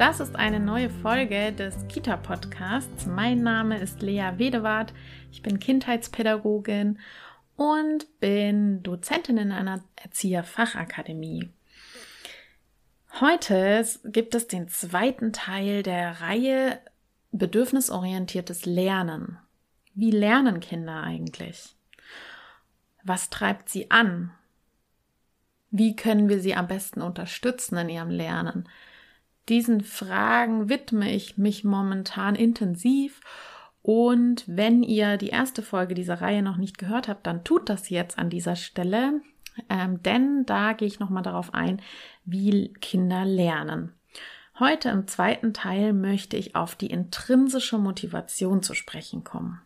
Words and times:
das 0.00 0.18
ist 0.18 0.34
eine 0.34 0.60
neue 0.60 0.88
Folge 0.88 1.52
des 1.52 1.86
Kita-Podcasts. 1.88 3.04
Mein 3.04 3.42
Name 3.42 3.78
ist 3.78 4.00
Lea 4.00 4.30
Wedewart, 4.38 4.94
ich 5.30 5.42
bin 5.42 5.60
Kindheitspädagogin 5.60 6.98
und 7.56 8.18
bin 8.18 8.82
Dozentin 8.82 9.36
in 9.36 9.52
einer 9.52 9.84
Erzieherfachakademie. 9.96 11.50
Heute 13.20 13.86
gibt 14.06 14.34
es 14.34 14.46
den 14.48 14.68
zweiten 14.68 15.34
Teil 15.34 15.82
der 15.82 16.22
Reihe 16.22 16.80
Bedürfnisorientiertes 17.32 18.64
Lernen. 18.64 19.36
Wie 19.94 20.12
lernen 20.12 20.60
Kinder 20.60 21.02
eigentlich? 21.02 21.76
Was 23.04 23.28
treibt 23.28 23.68
sie 23.68 23.90
an? 23.90 24.32
Wie 25.70 25.94
können 25.94 26.30
wir 26.30 26.40
sie 26.40 26.54
am 26.54 26.68
besten 26.68 27.02
unterstützen 27.02 27.76
in 27.76 27.90
ihrem 27.90 28.08
Lernen? 28.08 28.66
Diesen 29.50 29.80
Fragen 29.82 30.68
widme 30.68 31.12
ich 31.12 31.36
mich 31.36 31.64
momentan 31.64 32.36
intensiv. 32.36 33.20
Und 33.82 34.44
wenn 34.46 34.84
ihr 34.84 35.16
die 35.16 35.30
erste 35.30 35.62
Folge 35.62 35.94
dieser 35.94 36.20
Reihe 36.20 36.40
noch 36.42 36.56
nicht 36.56 36.78
gehört 36.78 37.08
habt, 37.08 37.26
dann 37.26 37.42
tut 37.42 37.68
das 37.68 37.90
jetzt 37.90 38.16
an 38.16 38.30
dieser 38.30 38.54
Stelle, 38.54 39.20
ähm, 39.68 40.00
denn 40.04 40.46
da 40.46 40.72
gehe 40.72 40.86
ich 40.86 41.00
nochmal 41.00 41.24
darauf 41.24 41.52
ein, 41.52 41.82
wie 42.24 42.72
Kinder 42.74 43.24
lernen. 43.24 43.92
Heute 44.60 44.90
im 44.90 45.08
zweiten 45.08 45.52
Teil 45.52 45.94
möchte 45.94 46.36
ich 46.36 46.54
auf 46.54 46.76
die 46.76 46.90
intrinsische 46.90 47.78
Motivation 47.78 48.62
zu 48.62 48.74
sprechen 48.74 49.24
kommen. 49.24 49.60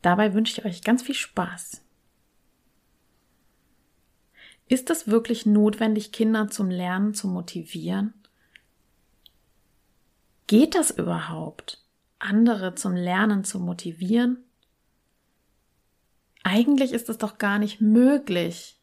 Dabei 0.00 0.32
wünsche 0.32 0.58
ich 0.58 0.64
euch 0.64 0.82
ganz 0.82 1.02
viel 1.02 1.16
Spaß. 1.16 1.84
Ist 4.68 4.88
es 4.88 5.08
wirklich 5.08 5.44
notwendig, 5.44 6.12
Kinder 6.12 6.48
zum 6.48 6.70
Lernen 6.70 7.12
zu 7.12 7.28
motivieren? 7.28 8.14
Geht 10.50 10.74
das 10.74 10.90
überhaupt, 10.90 11.78
andere 12.18 12.74
zum 12.74 12.96
Lernen 12.96 13.44
zu 13.44 13.60
motivieren? 13.60 14.38
Eigentlich 16.42 16.90
ist 16.90 17.08
es 17.08 17.18
doch 17.18 17.38
gar 17.38 17.60
nicht 17.60 17.80
möglich, 17.80 18.80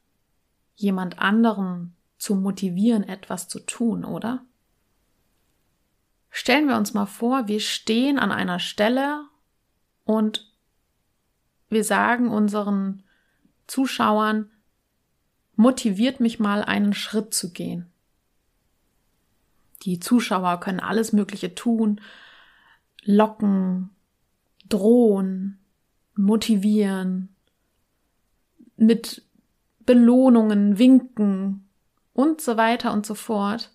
jemand 0.78 1.20
anderen 1.20 1.94
zu 2.18 2.36
motivieren, 2.36 3.04
etwas 3.04 3.50
zu 3.50 3.60
tun, 3.60 4.06
oder? 4.06 4.46
Stellen 6.30 6.70
wir 6.70 6.78
uns 6.78 6.94
mal 6.94 7.06
vor, 7.06 7.50
wir 7.50 7.60
stehen 7.60 8.18
an 8.18 8.32
einer 8.32 8.60
Stelle 8.60 9.26
und 10.06 10.50
wir 11.68 11.84
sagen 11.84 12.30
unseren 12.30 13.04
Zuschauern, 13.68 14.50
motiviert 15.58 16.22
mich 16.22 16.40
mal 16.40 16.64
einen 16.64 16.94
Schritt 16.94 17.34
zu 17.34 17.52
gehen. 17.52 17.92
Die 19.84 20.00
Zuschauer 20.00 20.60
können 20.60 20.80
alles 20.80 21.14
Mögliche 21.14 21.56
tun, 21.56 22.02
locken, 23.04 23.92
drohen, 24.68 25.60
motivieren, 26.16 27.36
mit 28.76 29.24
Belohnungen 29.86 30.78
winken 30.78 31.68
und 32.14 32.42
so 32.42 32.58
weiter 32.58 32.92
und 32.92 33.06
so 33.06 33.16
fort. 33.16 33.72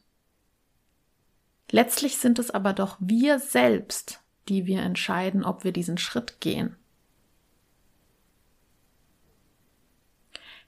Letztlich 1.70 2.18
sind 2.18 2.38
es 2.38 2.50
aber 2.50 2.74
doch 2.74 2.98
wir 3.00 3.38
selbst, 3.38 4.20
die 4.48 4.66
wir 4.66 4.82
entscheiden, 4.82 5.44
ob 5.44 5.64
wir 5.64 5.72
diesen 5.72 5.96
Schritt 5.96 6.40
gehen. 6.40 6.76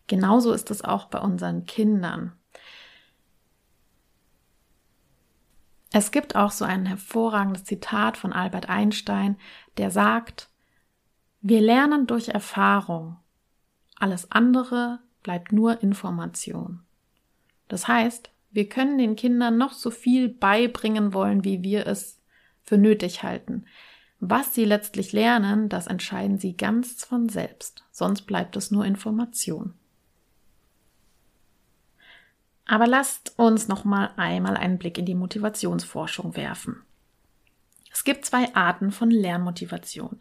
Genauso 0.06 0.52
ist 0.52 0.70
es 0.70 0.82
auch 0.82 1.06
bei 1.06 1.18
unseren 1.18 1.66
Kindern. 1.66 2.32
Es 5.96 6.10
gibt 6.10 6.34
auch 6.34 6.50
so 6.50 6.64
ein 6.64 6.86
hervorragendes 6.86 7.62
Zitat 7.62 8.16
von 8.16 8.32
Albert 8.32 8.68
Einstein, 8.68 9.36
der 9.76 9.92
sagt, 9.92 10.48
wir 11.40 11.60
lernen 11.60 12.08
durch 12.08 12.30
Erfahrung. 12.30 13.18
Alles 14.00 14.32
andere 14.32 14.98
bleibt 15.22 15.52
nur 15.52 15.84
Information. 15.84 16.80
Das 17.68 17.86
heißt, 17.86 18.32
wir 18.50 18.68
können 18.68 18.98
den 18.98 19.14
Kindern 19.14 19.56
noch 19.56 19.72
so 19.72 19.92
viel 19.92 20.28
beibringen 20.28 21.14
wollen, 21.14 21.44
wie 21.44 21.62
wir 21.62 21.86
es 21.86 22.20
für 22.64 22.76
nötig 22.76 23.22
halten. 23.22 23.66
Was 24.18 24.52
sie 24.52 24.64
letztlich 24.64 25.12
lernen, 25.12 25.68
das 25.68 25.86
entscheiden 25.86 26.38
sie 26.38 26.56
ganz 26.56 27.04
von 27.04 27.28
selbst, 27.28 27.84
sonst 27.92 28.22
bleibt 28.22 28.56
es 28.56 28.72
nur 28.72 28.84
Information. 28.84 29.74
Aber 32.66 32.86
lasst 32.86 33.38
uns 33.38 33.68
noch 33.68 33.84
mal 33.84 34.10
einmal 34.16 34.56
einen 34.56 34.78
Blick 34.78 34.98
in 34.98 35.04
die 35.04 35.14
Motivationsforschung 35.14 36.36
werfen. 36.36 36.82
Es 37.94 38.02
gibt 38.02 38.24
zwei 38.24 38.52
Arten 38.56 38.90
von 38.90 39.10
Lernmotivation. 39.10 40.18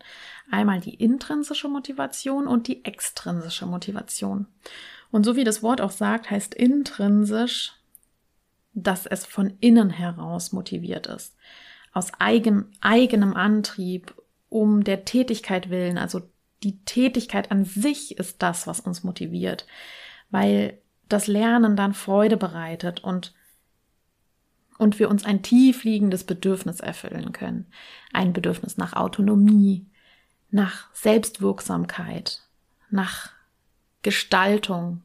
Einmal 0.52 0.80
die 0.80 0.94
intrinsische 0.94 1.68
Motivation 1.68 2.46
und 2.46 2.68
die 2.68 2.86
extrinsische 2.86 3.66
Motivation. 3.66 4.46
Und 5.10 5.24
so 5.24 5.36
wie 5.36 5.44
das 5.44 5.64
Wort 5.64 5.82
auch 5.82 5.92
sagt, 5.92 6.30
heißt 6.30 6.54
intrinsisch, 6.54 7.74
dass 8.74 9.08
es 9.08 9.26
von 9.26 9.58
innen 9.60 9.90
heraus 9.90 10.52
motiviert 10.52 11.08
ist. 11.08 11.36
Aus 11.94 12.12
eigen, 12.20 12.72
eigenem 12.82 13.34
Antrieb, 13.34 14.14
um 14.50 14.84
der 14.84 15.06
Tätigkeit 15.06 15.72
willen. 15.72 15.98
Also 15.98 16.22
die 16.62 16.78
Tätigkeit 16.86 17.52
an 17.52 17.66
sich 17.66 18.18
ist 18.20 18.44
das, 18.44 18.68
was 18.68 18.82
uns 18.82 19.04
motiviert. 19.04 19.66
Weil 20.30 20.78
das 21.14 21.28
Lernen 21.28 21.76
dann 21.76 21.94
Freude 21.94 22.38
bereitet 22.38 23.04
und 23.04 23.34
und 24.80 24.98
wir 24.98 25.10
uns 25.10 25.24
ein 25.24 25.44
tiefliegendes 25.44 26.24
Bedürfnis 26.24 26.80
erfüllen 26.80 27.32
können. 27.32 27.68
Ein 28.12 28.34
Bedürfnis 28.34 28.76
nach 28.76 28.94
Autonomie, 28.94 29.86
nach 30.50 30.94
Selbstwirksamkeit, 30.94 32.42
nach 32.90 33.32
Gestaltung, 34.02 35.04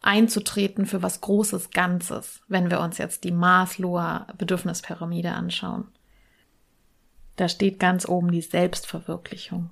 einzutreten 0.00 0.86
für 0.86 1.02
was 1.02 1.20
Großes 1.20 1.70
Ganzes, 1.70 2.40
wenn 2.48 2.70
wir 2.70 2.80
uns 2.80 2.96
jetzt 2.96 3.24
die 3.24 3.32
Maslower 3.32 4.26
Bedürfnispyramide 4.38 5.32
anschauen. 5.32 5.88
Da 7.36 7.48
steht 7.48 7.78
ganz 7.78 8.08
oben 8.08 8.30
die 8.30 8.40
Selbstverwirklichung. 8.40 9.70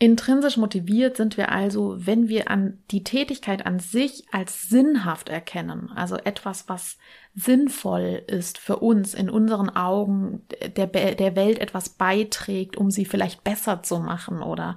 Intrinsisch 0.00 0.56
motiviert 0.56 1.16
sind 1.16 1.36
wir 1.36 1.50
also, 1.50 1.96
wenn 1.98 2.28
wir 2.28 2.50
an 2.50 2.78
die 2.92 3.02
Tätigkeit 3.02 3.66
an 3.66 3.80
sich 3.80 4.24
als 4.30 4.68
sinnhaft 4.68 5.28
erkennen, 5.28 5.90
also 5.92 6.16
etwas, 6.16 6.68
was 6.68 6.98
sinnvoll 7.34 8.22
ist 8.28 8.58
für 8.58 8.76
uns, 8.76 9.14
in 9.14 9.28
unseren 9.28 9.70
Augen 9.70 10.46
der, 10.76 10.86
der 10.86 11.36
Welt 11.36 11.58
etwas 11.58 11.88
beiträgt, 11.88 12.76
um 12.76 12.92
sie 12.92 13.06
vielleicht 13.06 13.42
besser 13.42 13.82
zu 13.82 13.98
machen 13.98 14.40
oder 14.40 14.76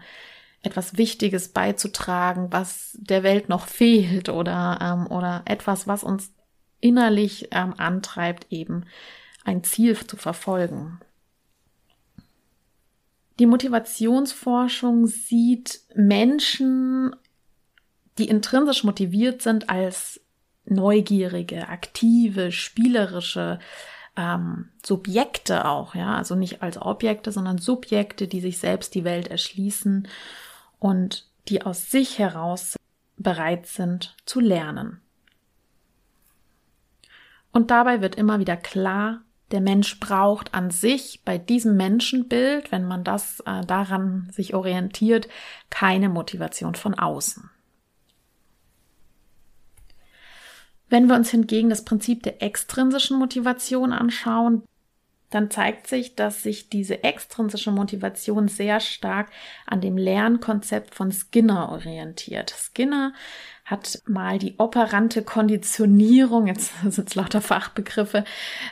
etwas 0.64 0.98
Wichtiges 0.98 1.50
beizutragen, 1.50 2.48
was 2.52 2.98
der 3.00 3.22
Welt 3.22 3.48
noch 3.48 3.68
fehlt 3.68 4.30
oder, 4.30 4.80
ähm, 4.82 5.08
oder 5.08 5.44
etwas, 5.46 5.88
was 5.88 6.04
uns 6.04 6.34
innerlich 6.80 7.50
ähm, 7.52 7.76
antreibt, 7.78 8.48
eben 8.52 8.86
ein 9.44 9.64
Ziel 9.64 9.96
zu 9.96 10.18
verfolgen. 10.18 11.00
Die 13.40 13.46
Motivationsforschung 13.46 15.08
sieht 15.08 15.82
Menschen, 15.96 17.16
die 18.18 18.28
intrinsisch 18.28 18.84
motiviert 18.84 19.42
sind, 19.42 19.70
als 19.70 20.22
neugierige, 20.66 21.68
aktive, 21.70 22.52
spielerische 22.52 23.60
ähm, 24.16 24.70
Subjekte 24.86 25.66
auch, 25.66 25.96
ja, 25.96 26.16
also 26.16 26.36
nicht 26.36 26.62
als 26.62 26.78
Objekte, 26.78 27.32
sondern 27.32 27.58
Subjekte, 27.58 28.28
die 28.28 28.42
sich 28.42 28.58
selbst 28.58 28.94
die 28.94 29.04
Welt 29.04 29.30
erschließen 29.30 30.08
und 30.80 31.28
die 31.48 31.64
aus 31.64 31.90
sich 31.90 32.20
heraus 32.20 32.76
bereit 33.18 33.68
sind 33.68 34.16
zu 34.26 34.40
lernen. 34.40 35.02
Und 37.52 37.72
dabei 37.72 38.02
wird 38.02 38.16
immer 38.16 38.40
wieder 38.40 38.58
klar, 38.58 39.22
der 39.52 39.62
Mensch 39.62 40.00
braucht 40.00 40.54
an 40.54 40.72
sich 40.72 41.22
bei 41.26 41.38
diesem 41.38 41.78
Menschenbild, 41.78 42.72
wenn 42.72 42.86
man 42.86 43.04
das 43.04 43.42
äh, 43.42 43.66
daran 43.66 44.30
sich 44.32 44.54
orientiert, 44.54 45.28
keine 45.70 46.10
Motivation 46.10 46.76
von 46.76 46.94
außen. 46.94 47.50
Wenn 50.90 51.08
wir 51.08 51.16
uns 51.16 51.30
hingegen 51.32 51.70
das 51.70 51.86
Prinzip 51.86 52.24
der 52.24 52.42
extrinsischen 52.42 53.18
Motivation 53.18 53.94
anschauen, 53.94 54.64
dann 55.30 55.50
zeigt 55.50 55.88
sich, 55.88 56.16
dass 56.16 56.44
sich 56.44 56.70
diese 56.70 57.06
extrinsische 57.06 57.72
Motivation 57.72 58.50
sehr 58.50 58.82
stark 58.82 59.30
an 59.66 59.80
dem 59.80 59.98
Lernkonzept 59.98 60.94
von 60.94 61.12
Skinner 61.12 61.70
orientiert. 61.70 62.54
Skinner 62.58 63.14
hat 63.66 64.02
mal 64.06 64.38
die 64.38 64.56
operante 64.58 65.24
Konditionierung, 65.24 66.48
jetzt 66.48 66.74
sind 66.82 67.08
es 67.08 67.16
lauter 67.16 67.42
Fachbegriffe, 67.42 68.24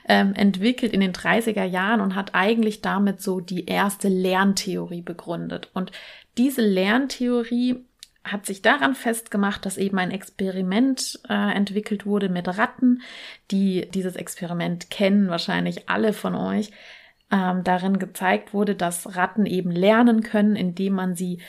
ähm, 0.08 0.34
entwickelt 0.34 0.94
in 0.94 1.02
den 1.02 1.14
30er 1.14 1.64
Jahren 1.64 2.02
und 2.02 2.16
hat 2.16 2.36
eigentlich 2.36 2.82
damit 2.82 3.22
so 3.22 3.40
die 3.40 3.66
erste 3.66 4.08
Lerntheorie 4.08 5.02
begründet. 5.02 5.70
Und 5.74 5.92
diese 6.38 6.62
Lerntheorie 6.62 7.86
hat 8.24 8.46
sich 8.46 8.62
daran 8.62 8.96
festgemacht, 8.96 9.66
dass 9.66 9.78
eben 9.78 9.98
ein 9.98 10.12
Experiment 10.12 11.20
äh, 11.30 11.56
entwickelt 11.56 12.06
wurde 12.06 12.30
mit 12.30 12.48
Ratten, 12.48 13.02
die 13.50 13.90
dieses 13.94 14.16
Experiment 14.16 14.90
kennen, 14.90 15.30
wahrscheinlich 15.30 15.90
alle 15.90 16.14
von 16.14 16.36
euch. 16.36 16.72
Ähm, 17.32 17.64
darin 17.64 18.00
gezeigt 18.00 18.54
wurde, 18.54 18.76
dass 18.76 19.16
Ratten 19.16 19.46
eben 19.46 19.72
lernen 19.72 20.24
können, 20.24 20.56
indem 20.56 20.94
man 20.94 21.16
sie 21.16 21.40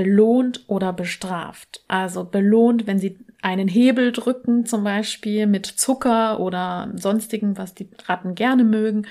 belohnt 0.00 0.64
oder 0.66 0.94
bestraft. 0.94 1.84
Also 1.86 2.24
belohnt, 2.24 2.86
wenn 2.86 2.98
sie 2.98 3.18
einen 3.42 3.68
Hebel 3.68 4.12
drücken, 4.12 4.64
zum 4.64 4.82
Beispiel 4.82 5.46
mit 5.46 5.66
Zucker 5.66 6.40
oder 6.40 6.90
sonstigen, 6.94 7.58
was 7.58 7.74
die 7.74 7.90
Ratten 8.06 8.34
gerne 8.34 8.64
mögen 8.64 9.06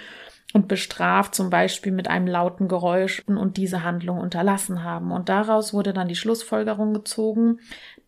und 0.54 0.68
bestraft 0.68 1.36
zum 1.36 1.52
Beispiel 1.52 1.92
mit 1.92 2.08
einem 2.08 2.26
lauten 2.26 2.68
Geräusch 2.68 3.22
und 3.28 3.58
diese 3.58 3.84
Handlung 3.84 4.18
unterlassen 4.18 4.84
haben. 4.84 5.12
Und 5.12 5.30
daraus 5.30 5.76
wurde 5.76 5.94
dann 5.94 6.08
die 6.08 6.16
Schlussfolgerung 6.16 6.96
gezogen, 6.96 7.60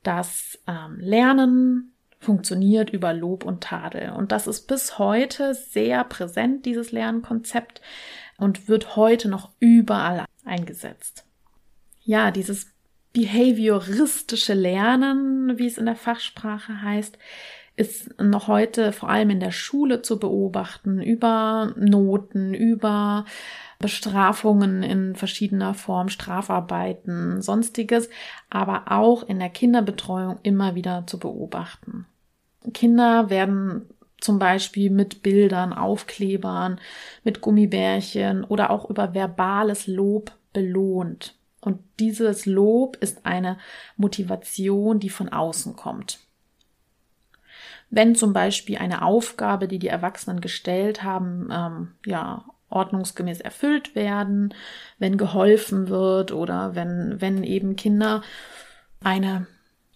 dass 0.01 0.57
ähm, 0.67 0.97
Lernen 0.99 1.93
funktioniert 2.17 2.89
über 2.89 3.13
Lob 3.13 3.45
und 3.45 3.63
Tadel. 3.63 4.13
Und 4.13 4.31
das 4.31 4.47
ist 4.47 4.67
bis 4.67 4.97
heute 4.97 5.53
sehr 5.53 6.03
präsent, 6.03 6.65
dieses 6.65 6.91
Lernkonzept, 6.91 7.79
und 8.39 8.67
wird 8.67 8.95
heute 8.95 9.29
noch 9.29 9.51
überall 9.59 10.25
eingesetzt. 10.45 11.27
Ja, 12.03 12.31
dieses 12.31 12.67
behavioristische 13.13 14.53
Lernen, 14.53 15.57
wie 15.57 15.67
es 15.67 15.77
in 15.77 15.85
der 15.85 15.95
Fachsprache 15.95 16.81
heißt, 16.81 17.17
ist 17.75 18.19
noch 18.21 18.47
heute 18.47 18.91
vor 18.91 19.09
allem 19.09 19.29
in 19.29 19.39
der 19.39 19.51
Schule 19.51 20.01
zu 20.01 20.19
beobachten, 20.19 21.01
über 21.01 21.73
Noten, 21.77 22.53
über 22.53 23.25
Bestrafungen 23.79 24.83
in 24.83 25.15
verschiedener 25.15 25.73
Form, 25.73 26.09
Strafarbeiten, 26.09 27.41
sonstiges, 27.41 28.09
aber 28.49 28.91
auch 28.91 29.23
in 29.23 29.39
der 29.39 29.49
Kinderbetreuung 29.49 30.39
immer 30.43 30.75
wieder 30.75 31.05
zu 31.07 31.17
beobachten. 31.17 32.05
Kinder 32.73 33.29
werden 33.29 33.89
zum 34.19 34.37
Beispiel 34.37 34.91
mit 34.91 35.23
Bildern, 35.23 35.73
Aufklebern, 35.73 36.79
mit 37.23 37.41
Gummibärchen 37.41 38.43
oder 38.43 38.69
auch 38.69 38.89
über 38.89 39.15
verbales 39.15 39.87
Lob 39.87 40.31
belohnt. 40.53 41.35
Und 41.61 41.79
dieses 41.99 42.45
Lob 42.45 42.97
ist 42.97 43.25
eine 43.25 43.57
Motivation, 43.95 44.99
die 44.99 45.09
von 45.09 45.29
außen 45.29 45.75
kommt. 45.75 46.19
Wenn 47.91 48.15
zum 48.15 48.33
Beispiel 48.33 48.77
eine 48.77 49.03
Aufgabe, 49.03 49.67
die 49.67 49.79
die 49.79 49.87
Erwachsenen 49.87 50.41
gestellt 50.41 51.03
haben, 51.03 51.49
ähm, 51.51 51.91
ja, 52.05 52.45
ordnungsgemäß 52.69 53.41
erfüllt 53.41 53.95
werden, 53.95 54.53
wenn 54.97 55.17
geholfen 55.17 55.89
wird 55.89 56.31
oder 56.31 56.73
wenn, 56.73 57.19
wenn 57.19 57.43
eben 57.43 57.75
Kinder 57.75 58.23
eine, 59.03 59.45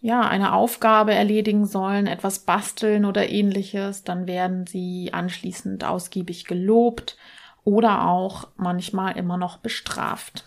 ja, 0.01 0.21
eine 0.27 0.53
Aufgabe 0.53 1.13
erledigen 1.13 1.65
sollen, 1.65 2.05
etwas 2.05 2.39
basteln 2.39 3.05
oder 3.05 3.29
ähnliches, 3.29 4.03
dann 4.03 4.27
werden 4.27 4.67
sie 4.67 5.11
anschließend 5.13 5.85
ausgiebig 5.85 6.45
gelobt 6.45 7.17
oder 7.63 8.07
auch 8.07 8.49
manchmal 8.57 9.17
immer 9.17 9.37
noch 9.37 9.57
bestraft. 9.57 10.43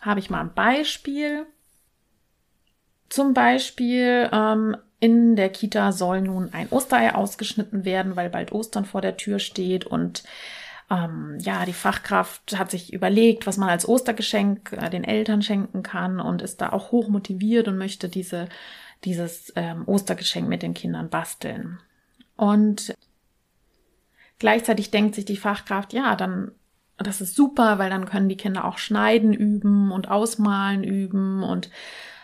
Habe 0.00 0.20
ich 0.20 0.30
mal 0.30 0.40
ein 0.40 0.54
Beispiel. 0.54 1.46
Zum 3.08 3.34
Beispiel 3.34 4.28
ähm, 4.32 4.76
in 5.00 5.36
der 5.36 5.48
Kita 5.50 5.92
soll 5.92 6.22
nun 6.22 6.52
ein 6.52 6.68
Osterei 6.70 7.14
ausgeschnitten 7.14 7.84
werden, 7.84 8.16
weil 8.16 8.30
bald 8.30 8.52
Ostern 8.52 8.84
vor 8.84 9.00
der 9.00 9.16
Tür 9.16 9.38
steht 9.38 9.84
und 9.84 10.24
ähm, 10.90 11.36
ja, 11.40 11.64
die 11.66 11.74
Fachkraft 11.74 12.58
hat 12.58 12.70
sich 12.70 12.92
überlegt, 12.92 13.46
was 13.46 13.58
man 13.58 13.68
als 13.68 13.86
Ostergeschenk 13.86 14.72
äh, 14.72 14.88
den 14.88 15.04
Eltern 15.04 15.42
schenken 15.42 15.82
kann 15.82 16.18
und 16.18 16.40
ist 16.42 16.60
da 16.60 16.70
auch 16.70 16.92
hoch 16.92 17.08
motiviert 17.08 17.68
und 17.68 17.76
möchte 17.76 18.08
diese, 18.08 18.48
dieses 19.04 19.52
ähm, 19.54 19.86
Ostergeschenk 19.86 20.48
mit 20.48 20.62
den 20.62 20.74
Kindern 20.74 21.10
basteln. 21.10 21.78
Und 22.36 22.94
gleichzeitig 24.38 24.90
denkt 24.90 25.14
sich 25.14 25.26
die 25.26 25.36
Fachkraft, 25.36 25.92
ja, 25.92 26.16
dann 26.16 26.52
das 26.98 27.20
ist 27.20 27.36
super, 27.36 27.78
weil 27.78 27.90
dann 27.90 28.06
können 28.06 28.28
die 28.28 28.36
Kinder 28.36 28.64
auch 28.64 28.78
schneiden 28.78 29.32
üben 29.32 29.92
und 29.92 30.08
ausmalen 30.08 30.82
üben 30.82 31.42
und 31.42 31.70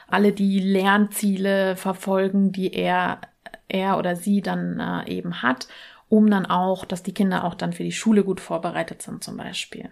alle 0.08 0.32
die 0.32 0.60
Lernziele 0.60 1.76
verfolgen, 1.76 2.52
die 2.52 2.72
er, 2.74 3.20
er 3.68 3.98
oder 3.98 4.16
sie 4.16 4.42
dann 4.42 4.80
äh, 4.80 5.10
eben 5.10 5.42
hat, 5.42 5.68
um 6.08 6.30
dann 6.30 6.46
auch, 6.46 6.84
dass 6.84 7.02
die 7.02 7.14
Kinder 7.14 7.44
auch 7.44 7.54
dann 7.54 7.72
für 7.72 7.84
die 7.84 7.92
Schule 7.92 8.24
gut 8.24 8.40
vorbereitet 8.40 9.02
sind 9.02 9.24
zum 9.24 9.36
Beispiel. 9.36 9.90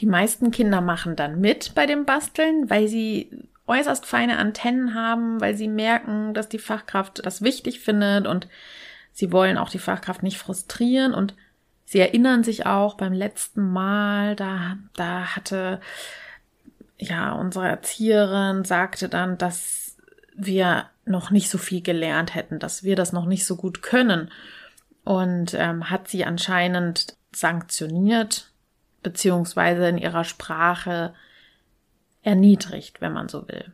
Die 0.00 0.06
meisten 0.06 0.50
Kinder 0.50 0.80
machen 0.80 1.16
dann 1.16 1.40
mit 1.40 1.74
bei 1.74 1.86
dem 1.86 2.04
Basteln, 2.04 2.68
weil 2.70 2.88
sie 2.88 3.30
äußerst 3.66 4.06
feine 4.06 4.38
Antennen 4.38 4.94
haben, 4.94 5.40
weil 5.40 5.54
sie 5.56 5.68
merken, 5.68 6.34
dass 6.34 6.48
die 6.48 6.58
Fachkraft 6.58 7.24
das 7.24 7.42
wichtig 7.42 7.80
findet 7.80 8.26
und 8.26 8.48
sie 9.12 9.32
wollen 9.32 9.58
auch 9.58 9.70
die 9.70 9.78
Fachkraft 9.78 10.22
nicht 10.22 10.38
frustrieren 10.38 11.14
und 11.14 11.34
sie 11.92 12.00
erinnern 12.00 12.42
sich 12.42 12.64
auch 12.64 12.94
beim 12.94 13.12
letzten 13.12 13.70
Mal, 13.70 14.34
da, 14.34 14.78
da 14.94 15.36
hatte 15.36 15.78
ja, 16.96 17.32
unsere 17.32 17.68
Erzieherin 17.68 18.64
sagte 18.64 19.10
dann, 19.10 19.36
dass 19.36 19.98
wir 20.34 20.86
noch 21.04 21.30
nicht 21.30 21.50
so 21.50 21.58
viel 21.58 21.82
gelernt 21.82 22.34
hätten, 22.34 22.58
dass 22.58 22.82
wir 22.82 22.96
das 22.96 23.12
noch 23.12 23.26
nicht 23.26 23.44
so 23.44 23.56
gut 23.56 23.82
können 23.82 24.30
und 25.04 25.52
ähm, 25.52 25.90
hat 25.90 26.08
sie 26.08 26.24
anscheinend 26.24 27.16
sanktioniert 27.34 28.50
beziehungsweise 29.02 29.86
in 29.88 29.98
ihrer 29.98 30.24
Sprache 30.24 31.12
erniedrigt, 32.22 33.02
wenn 33.02 33.12
man 33.12 33.28
so 33.28 33.48
will. 33.48 33.72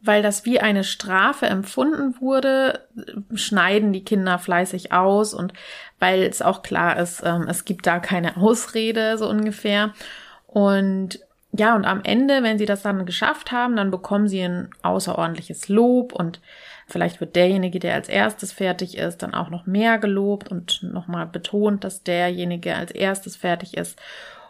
Weil 0.00 0.22
das 0.22 0.44
wie 0.44 0.60
eine 0.60 0.84
Strafe 0.84 1.46
empfunden 1.46 2.20
wurde, 2.20 2.86
schneiden 3.34 3.92
die 3.92 4.04
Kinder 4.04 4.38
fleißig 4.38 4.92
aus 4.92 5.34
und 5.34 5.52
weil 5.98 6.22
es 6.22 6.40
auch 6.40 6.62
klar 6.62 6.98
ist, 6.98 7.22
ähm, 7.24 7.46
es 7.48 7.64
gibt 7.64 7.86
da 7.86 7.98
keine 7.98 8.36
Ausrede 8.36 9.18
so 9.18 9.28
ungefähr. 9.28 9.92
Und 10.46 11.20
ja, 11.52 11.74
und 11.74 11.86
am 11.86 12.02
Ende, 12.04 12.42
wenn 12.42 12.58
sie 12.58 12.66
das 12.66 12.82
dann 12.82 13.06
geschafft 13.06 13.52
haben, 13.52 13.76
dann 13.76 13.90
bekommen 13.90 14.28
sie 14.28 14.42
ein 14.42 14.68
außerordentliches 14.82 15.68
Lob 15.68 16.12
und 16.12 16.40
vielleicht 16.86 17.20
wird 17.20 17.36
derjenige, 17.36 17.78
der 17.78 17.94
als 17.94 18.08
erstes 18.08 18.52
fertig 18.52 18.98
ist, 18.98 19.22
dann 19.22 19.34
auch 19.34 19.48
noch 19.48 19.66
mehr 19.66 19.98
gelobt 19.98 20.50
und 20.50 20.82
nochmal 20.82 21.26
betont, 21.26 21.84
dass 21.84 22.02
derjenige 22.02 22.74
als 22.74 22.90
erstes 22.90 23.36
fertig 23.36 23.76
ist. 23.76 23.98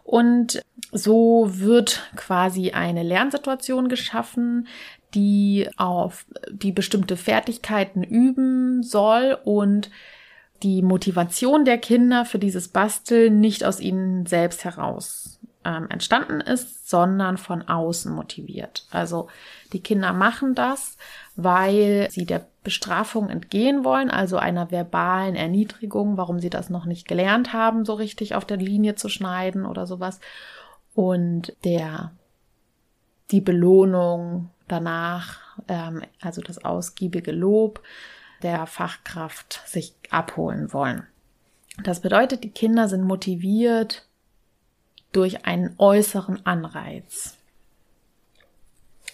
Und 0.03 0.63
so 0.91 1.47
wird 1.51 2.11
quasi 2.17 2.71
eine 2.71 3.03
Lernsituation 3.03 3.89
geschaffen, 3.89 4.67
die 5.15 5.69
auf 5.77 6.27
die 6.51 6.73
bestimmte 6.73 7.17
Fertigkeiten 7.17 8.03
üben 8.03 8.83
soll 8.83 9.39
und 9.45 9.91
die 10.63 10.83
Motivation 10.83 11.65
der 11.65 11.79
Kinder 11.79 12.25
für 12.25 12.39
dieses 12.39 12.69
Basteln 12.69 13.41
nicht 13.41 13.65
aus 13.65 13.81
ihnen 13.81 14.27
selbst 14.27 14.65
heraus 14.65 15.39
ähm, 15.65 15.89
entstanden 15.91 16.41
ist, 16.41 16.89
sondern 16.89 17.37
von 17.37 17.63
außen 17.69 18.13
motiviert. 18.13 18.87
Also 18.91 19.29
die 19.73 19.81
Kinder 19.81 20.13
machen 20.13 20.55
das, 20.55 20.97
weil 21.37 22.09
sie 22.11 22.27
der 22.27 22.47
Bestrafung 22.65 23.29
entgehen 23.29 23.85
wollen, 23.85 24.11
also 24.11 24.37
einer 24.37 24.71
verbalen 24.71 25.37
Erniedrigung, 25.37 26.17
warum 26.17 26.41
sie 26.41 26.51
das 26.51 26.71
noch 26.71 26.87
nicht 26.87 27.07
gelernt 27.07 27.53
haben, 27.53 27.85
so 27.85 27.95
richtig 27.95 28.35
auf 28.35 28.45
der 28.45 28.57
Linie 28.57 28.95
zu 28.95 29.09
schneiden 29.09 29.65
oder 29.65 29.87
sowas. 29.87 30.21
Und 30.95 31.55
der, 31.65 32.13
die 33.31 33.41
Belohnung 33.41 34.51
danach, 34.69 35.59
ähm, 35.69 36.03
also 36.21 36.41
das 36.41 36.65
ausgiebige 36.65 37.33
Lob 37.33 37.83
der 38.43 38.67
Fachkraft 38.67 39.63
sich 39.67 39.95
abholen 40.11 40.73
wollen. 40.73 41.07
Das 41.83 42.01
bedeutet, 42.01 42.45
die 42.45 42.51
Kinder 42.51 42.89
sind 42.89 43.03
motiviert, 43.03 44.07
durch 45.13 45.47
einen 45.47 45.75
äußeren 45.79 46.45
Anreiz. 46.45 47.37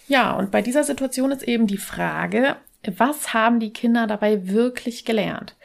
Ja, 0.08 0.32
und 0.32 0.50
bei 0.50 0.60
dieser 0.60 0.84
Situation 0.84 1.30
ist 1.30 1.44
eben 1.44 1.66
die 1.66 1.78
Frage, 1.78 2.56
was 2.98 3.32
haben 3.32 3.60
die 3.60 3.72
Kinder 3.72 4.06
dabei 4.06 4.48
wirklich 4.48 5.04
gelernt? 5.04 5.56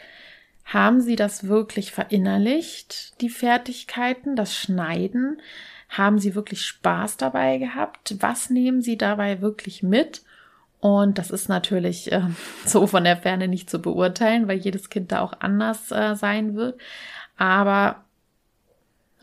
Haben 0.63 1.01
sie 1.01 1.15
das 1.15 1.47
wirklich 1.47 1.91
verinnerlicht, 1.91 3.19
die 3.21 3.29
Fertigkeiten, 3.29 4.35
das 4.35 4.55
Schneiden? 4.55 5.41
Haben 5.89 6.19
sie 6.19 6.35
wirklich 6.35 6.65
Spaß 6.65 7.17
dabei 7.17 7.57
gehabt? 7.57 8.15
Was 8.19 8.49
nehmen 8.49 8.81
sie 8.81 8.97
dabei 8.97 9.41
wirklich 9.41 9.83
mit? 9.83 10.21
Und 10.79 11.17
das 11.17 11.29
ist 11.29 11.49
natürlich 11.49 12.11
äh, 12.11 12.21
so 12.65 12.87
von 12.87 13.03
der 13.03 13.17
Ferne 13.17 13.47
nicht 13.47 13.69
zu 13.69 13.79
beurteilen, 13.79 14.47
weil 14.47 14.57
jedes 14.57 14.89
Kind 14.89 15.11
da 15.11 15.21
auch 15.21 15.33
anders 15.39 15.91
äh, 15.91 16.15
sein 16.15 16.55
wird. 16.55 16.79
Aber 17.37 18.03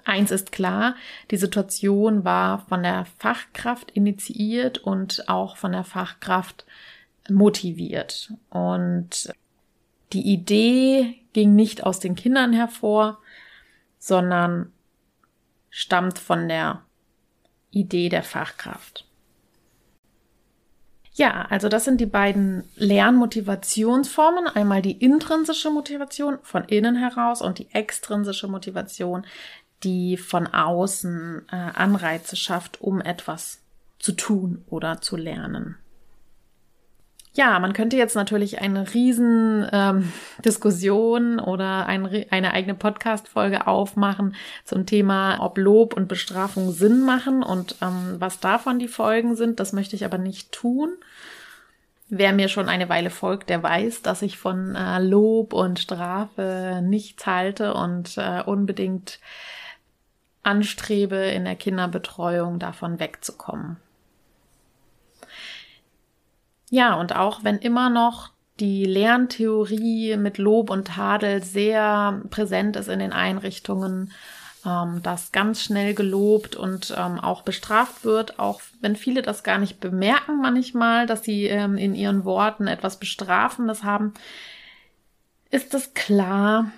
eins 0.04 0.30
ist 0.30 0.52
klar, 0.52 0.94
die 1.30 1.36
Situation 1.36 2.24
war 2.24 2.60
von 2.66 2.82
der 2.82 3.06
Fachkraft 3.18 3.90
initiiert 3.90 4.78
und 4.78 5.28
auch 5.28 5.56
von 5.56 5.72
der 5.72 5.84
Fachkraft 5.84 6.66
motiviert. 7.28 8.32
Und 8.50 9.32
die 10.12 10.32
Idee 10.32 11.16
ging 11.32 11.54
nicht 11.54 11.84
aus 11.84 12.00
den 12.00 12.14
Kindern 12.14 12.52
hervor, 12.52 13.18
sondern 13.98 14.72
stammt 15.76 16.18
von 16.18 16.48
der 16.48 16.80
Idee 17.70 18.08
der 18.08 18.22
Fachkraft. 18.22 19.06
Ja, 21.12 21.42
also 21.50 21.68
das 21.68 21.84
sind 21.84 22.00
die 22.00 22.06
beiden 22.06 22.64
Lernmotivationsformen. 22.76 24.46
Einmal 24.46 24.80
die 24.80 24.96
intrinsische 24.96 25.70
Motivation 25.70 26.38
von 26.42 26.64
innen 26.64 26.96
heraus 26.96 27.42
und 27.42 27.58
die 27.58 27.68
extrinsische 27.74 28.48
Motivation, 28.48 29.26
die 29.82 30.16
von 30.16 30.46
außen 30.46 31.46
äh, 31.52 31.54
Anreize 31.54 32.36
schafft, 32.36 32.80
um 32.80 33.02
etwas 33.02 33.60
zu 33.98 34.12
tun 34.12 34.64
oder 34.68 35.02
zu 35.02 35.16
lernen. 35.16 35.76
Ja, 37.36 37.58
man 37.58 37.74
könnte 37.74 37.98
jetzt 37.98 38.16
natürlich 38.16 38.62
eine 38.62 38.94
riesen 38.94 39.68
ähm, 39.70 40.10
Diskussion 40.42 41.38
oder 41.38 41.84
ein, 41.84 42.24
eine 42.30 42.54
eigene 42.54 42.74
Podcast-Folge 42.74 43.66
aufmachen 43.66 44.34
zum 44.64 44.86
Thema, 44.86 45.36
ob 45.40 45.58
Lob 45.58 45.92
und 45.92 46.08
Bestrafung 46.08 46.72
Sinn 46.72 47.04
machen 47.04 47.42
und 47.42 47.76
ähm, 47.82 48.16
was 48.18 48.40
davon 48.40 48.78
die 48.78 48.88
Folgen 48.88 49.36
sind. 49.36 49.60
Das 49.60 49.74
möchte 49.74 49.96
ich 49.96 50.06
aber 50.06 50.16
nicht 50.16 50.50
tun. 50.50 50.94
Wer 52.08 52.32
mir 52.32 52.48
schon 52.48 52.70
eine 52.70 52.88
Weile 52.88 53.10
folgt, 53.10 53.50
der 53.50 53.62
weiß, 53.62 54.00
dass 54.00 54.22
ich 54.22 54.38
von 54.38 54.74
äh, 54.74 54.98
Lob 54.98 55.52
und 55.52 55.78
Strafe 55.78 56.80
nichts 56.82 57.26
halte 57.26 57.74
und 57.74 58.16
äh, 58.16 58.44
unbedingt 58.46 59.20
anstrebe, 60.42 61.16
in 61.16 61.44
der 61.44 61.56
Kinderbetreuung 61.56 62.58
davon 62.58 62.98
wegzukommen. 62.98 63.76
Ja, 66.70 66.94
und 66.94 67.14
auch 67.14 67.44
wenn 67.44 67.58
immer 67.58 67.90
noch 67.90 68.30
die 68.58 68.84
Lerntheorie 68.84 70.16
mit 70.16 70.38
Lob 70.38 70.70
und 70.70 70.88
Tadel 70.88 71.42
sehr 71.42 72.22
präsent 72.30 72.76
ist 72.76 72.88
in 72.88 72.98
den 72.98 73.12
Einrichtungen, 73.12 74.12
ähm, 74.64 75.02
dass 75.02 75.32
ganz 75.32 75.62
schnell 75.62 75.94
gelobt 75.94 76.56
und 76.56 76.94
ähm, 76.96 77.20
auch 77.20 77.42
bestraft 77.42 78.04
wird, 78.04 78.38
auch 78.38 78.60
wenn 78.80 78.96
viele 78.96 79.22
das 79.22 79.44
gar 79.44 79.58
nicht 79.58 79.78
bemerken 79.78 80.40
manchmal, 80.40 81.06
dass 81.06 81.22
sie 81.22 81.46
ähm, 81.46 81.76
in 81.76 81.94
ihren 81.94 82.24
Worten 82.24 82.66
etwas 82.66 82.98
Bestrafendes 82.98 83.84
haben, 83.84 84.14
ist 85.50 85.74
es 85.74 85.94
klar 85.94 86.72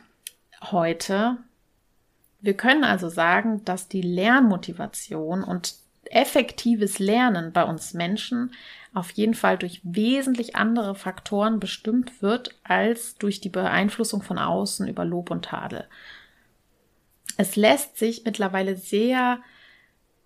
heute. 0.71 1.39
Wir 2.41 2.55
können 2.55 2.85
also 2.85 3.09
sagen, 3.09 3.65
dass 3.65 3.89
die 3.89 4.03
Lernmotivation 4.03 5.43
und 5.43 5.75
effektives 6.11 6.99
Lernen 6.99 7.53
bei 7.53 7.65
uns 7.65 7.95
Menschen 7.95 8.53
auf 8.95 9.11
jeden 9.11 9.35
Fall 9.35 9.59
durch 9.59 9.81
wesentlich 9.85 10.57
andere 10.57 10.95
Faktoren 10.95 11.61
bestimmt 11.61 12.23
wird 12.23 12.55
als 12.65 13.17
durch 13.17 13.41
die 13.41 13.49
Beeinflussung 13.49 14.23
von 14.23 14.39
außen 14.39 14.89
über 14.89 15.05
Lob 15.05 15.31
und 15.31 15.45
Tadel. 15.45 15.87
Es 17.37 17.55
lässt 17.55 17.99
sich 17.99 18.25
mittlerweile 18.25 18.77
sehr 18.77 19.39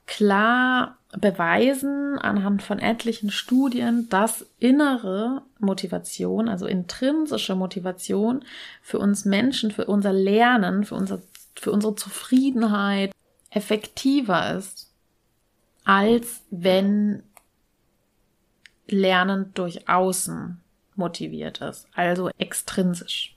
klar 0.06 0.98
beweisen 1.18 2.18
anhand 2.18 2.62
von 2.62 2.78
etlichen 2.78 3.30
Studien, 3.30 4.08
dass 4.08 4.46
innere 4.58 5.42
Motivation, 5.58 6.48
also 6.48 6.66
intrinsische 6.66 7.54
Motivation 7.54 8.44
für 8.80 8.98
uns 8.98 9.24
Menschen, 9.24 9.70
für 9.70 9.84
unser 9.84 10.12
Lernen, 10.12 10.84
für, 10.84 10.94
unser, 10.94 11.20
für 11.54 11.70
unsere 11.70 11.94
Zufriedenheit 11.94 13.12
effektiver 13.50 14.56
ist, 14.56 14.91
als 15.84 16.42
wenn 16.50 17.22
Lernen 18.86 19.52
durch 19.54 19.88
Außen 19.88 20.60
motiviert 20.94 21.60
ist, 21.60 21.86
also 21.94 22.30
extrinsisch. 22.38 23.36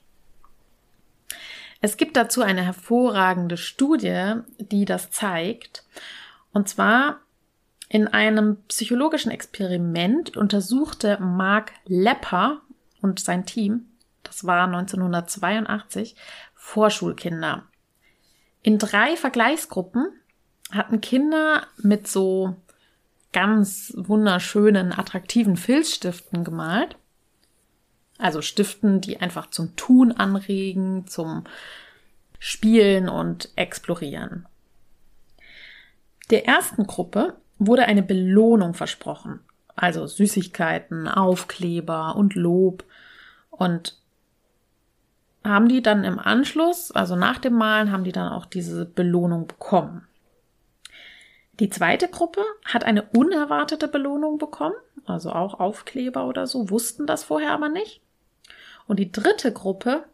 Es 1.80 1.96
gibt 1.96 2.16
dazu 2.16 2.42
eine 2.42 2.62
hervorragende 2.62 3.56
Studie, 3.56 4.34
die 4.58 4.84
das 4.84 5.10
zeigt. 5.10 5.84
Und 6.52 6.68
zwar 6.68 7.20
in 7.88 8.08
einem 8.08 8.62
psychologischen 8.68 9.30
Experiment 9.30 10.36
untersuchte 10.36 11.18
Mark 11.20 11.72
Lepper 11.84 12.62
und 13.00 13.20
sein 13.20 13.46
Team, 13.46 13.86
das 14.22 14.44
war 14.44 14.66
1982, 14.66 16.16
Vorschulkinder. 16.54 17.64
In 18.62 18.78
drei 18.78 19.16
Vergleichsgruppen 19.16 20.08
hatten 20.70 21.00
Kinder 21.00 21.66
mit 21.78 22.08
so 22.08 22.56
ganz 23.32 23.92
wunderschönen, 23.96 24.92
attraktiven 24.92 25.56
Filzstiften 25.56 26.44
gemalt. 26.44 26.96
Also 28.18 28.40
Stiften, 28.40 29.00
die 29.00 29.20
einfach 29.20 29.50
zum 29.50 29.76
Tun 29.76 30.12
anregen, 30.12 31.06
zum 31.06 31.44
Spielen 32.38 33.08
und 33.08 33.50
Explorieren. 33.56 34.46
Der 36.30 36.46
ersten 36.46 36.86
Gruppe 36.86 37.36
wurde 37.58 37.84
eine 37.84 38.02
Belohnung 38.02 38.74
versprochen. 38.74 39.40
Also 39.74 40.06
Süßigkeiten, 40.06 41.06
Aufkleber 41.06 42.16
und 42.16 42.34
Lob. 42.34 42.84
Und 43.50 43.98
haben 45.44 45.68
die 45.68 45.82
dann 45.82 46.04
im 46.04 46.18
Anschluss, 46.18 46.90
also 46.90 47.16
nach 47.16 47.38
dem 47.38 47.54
Malen, 47.54 47.92
haben 47.92 48.04
die 48.04 48.12
dann 48.12 48.32
auch 48.32 48.46
diese 48.46 48.84
Belohnung 48.86 49.46
bekommen. 49.46 50.06
Die 51.58 51.70
zweite 51.70 52.08
Gruppe 52.08 52.42
hat 52.64 52.84
eine 52.84 53.02
unerwartete 53.02 53.88
Belohnung 53.88 54.38
bekommen, 54.38 54.74
also 55.06 55.30
auch 55.30 55.58
Aufkleber 55.58 56.26
oder 56.26 56.46
so, 56.46 56.70
wussten 56.70 57.06
das 57.06 57.24
vorher 57.24 57.52
aber 57.52 57.68
nicht. 57.68 58.02
Und 58.86 58.98
die 58.98 59.10
dritte 59.10 59.52
Gruppe 59.52 60.04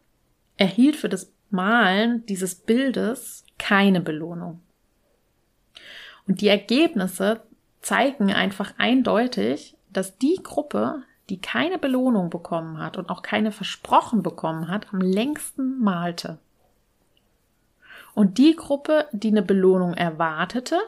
erhielt 0.57 0.97
für 0.97 1.09
das 1.09 1.33
Malen 1.51 2.25
dieses 2.27 2.55
Bildes 2.55 3.45
keine 3.59 4.01
Belohnung. 4.01 4.61
Und 6.27 6.41
die 6.41 6.49
Ergebnisse 6.49 7.43
zeigen 7.81 8.33
einfach 8.33 8.75
eindeutig, 8.79 9.77
dass 9.91 10.17
die 10.19 10.41
Gruppe, 10.43 11.03
die 11.29 11.41
keine 11.41 11.79
Belohnung 11.79 12.31
bekommen 12.31 12.79
hat 12.79 12.97
und 12.97 13.11
auch 13.11 13.23
keine 13.23 13.53
versprochen 13.53 14.23
bekommen 14.23 14.69
hat, 14.69 14.93
am 14.93 15.01
längsten 15.01 15.81
malte. 15.81 16.39
Und 18.15 18.39
die 18.39 18.55
Gruppe, 18.55 19.07
die 19.13 19.29
eine 19.29 19.43
Belohnung 19.43 19.95
erwartete, 19.95 20.79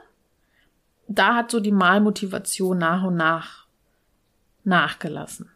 da 1.08 1.34
hat 1.34 1.50
so 1.50 1.60
die 1.60 1.72
Malmotivation 1.72 2.78
nach 2.78 3.04
und 3.04 3.16
nach 3.16 3.66
nachgelassen. 4.64 5.50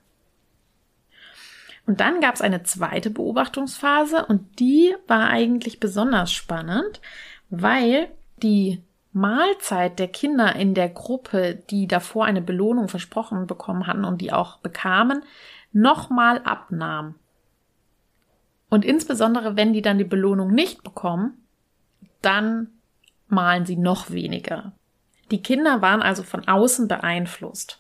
Und 1.87 2.00
dann 2.00 2.21
gab 2.21 2.35
es 2.35 2.43
eine 2.43 2.62
zweite 2.64 3.09
Beobachtungsphase 3.09 4.26
und 4.26 4.61
die 4.61 4.95
war 5.07 5.28
eigentlich 5.28 5.81
besonders 5.81 6.31
spannend, 6.33 7.00
weil 7.49 8.11
die 8.43 8.83
Mahlzeit 9.12 9.99
der 9.99 10.09
Kinder 10.09 10.55
in 10.55 10.75
der 10.75 10.90
Gruppe, 10.90 11.62
die 11.71 11.88
davor 11.88 12.26
eine 12.26 12.43
Belohnung 12.43 12.88
versprochen 12.88 13.47
bekommen 13.47 13.87
hatten 13.87 14.05
und 14.05 14.21
die 14.21 14.33
auch 14.33 14.59
bekamen, 14.59 15.23
nochmal 15.73 16.43
abnahm. 16.45 17.14
Und 18.69 18.85
insbesondere, 18.85 19.57
wenn 19.57 19.73
die 19.73 19.83
dann 19.83 19.97
die 19.97 20.05
Belohnung 20.05 20.52
nicht 20.52 20.83
bekommen, 20.85 21.43
dann 22.21 22.69
malen 23.28 23.64
sie 23.64 23.76
noch 23.76 24.11
weniger. 24.11 24.73
Die 25.31 25.43
Kinder 25.43 25.83
waren 25.83 26.03
also 26.03 26.23
von 26.23 26.47
außen 26.47 26.89
beeinflusst. 26.89 27.79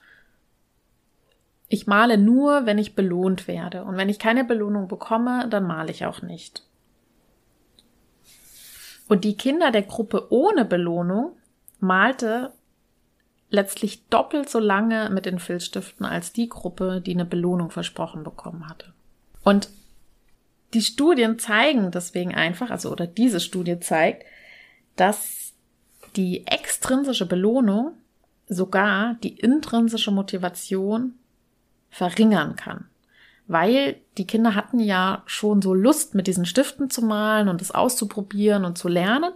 Ich 1.68 1.86
male 1.86 2.18
nur, 2.18 2.66
wenn 2.66 2.78
ich 2.78 2.94
belohnt 2.94 3.46
werde. 3.46 3.84
Und 3.84 3.96
wenn 3.96 4.08
ich 4.08 4.18
keine 4.18 4.44
Belohnung 4.44 4.88
bekomme, 4.88 5.48
dann 5.48 5.66
male 5.66 5.90
ich 5.90 6.06
auch 6.06 6.22
nicht. 6.22 6.62
Und 9.08 9.24
die 9.24 9.36
Kinder 9.36 9.70
der 9.70 9.82
Gruppe 9.82 10.28
ohne 10.30 10.64
Belohnung 10.64 11.36
malte 11.80 12.52
letztlich 13.50 14.06
doppelt 14.08 14.48
so 14.48 14.58
lange 14.58 15.08
mit 15.10 15.24
den 15.24 15.38
Filzstiften 15.38 16.04
als 16.04 16.32
die 16.32 16.48
Gruppe, 16.48 17.00
die 17.00 17.14
eine 17.14 17.24
Belohnung 17.24 17.70
versprochen 17.70 18.24
bekommen 18.24 18.68
hatte. 18.68 18.92
Und 19.42 19.70
die 20.74 20.82
Studien 20.82 21.38
zeigen 21.38 21.90
deswegen 21.90 22.34
einfach, 22.34 22.70
also 22.70 22.90
oder 22.90 23.06
diese 23.06 23.40
Studie 23.40 23.80
zeigt, 23.80 24.24
dass 24.96 25.47
die 26.18 26.46
extrinsische 26.46 27.24
Belohnung 27.24 27.92
sogar 28.48 29.14
die 29.22 29.38
intrinsische 29.38 30.10
Motivation 30.10 31.14
verringern 31.90 32.56
kann. 32.56 32.86
Weil 33.46 33.96
die 34.18 34.26
Kinder 34.26 34.54
hatten 34.54 34.80
ja 34.80 35.22
schon 35.26 35.62
so 35.62 35.72
Lust, 35.72 36.14
mit 36.14 36.26
diesen 36.26 36.44
Stiften 36.44 36.90
zu 36.90 37.02
malen 37.02 37.48
und 37.48 37.62
es 37.62 37.70
auszuprobieren 37.70 38.64
und 38.64 38.76
zu 38.76 38.88
lernen. 38.88 39.32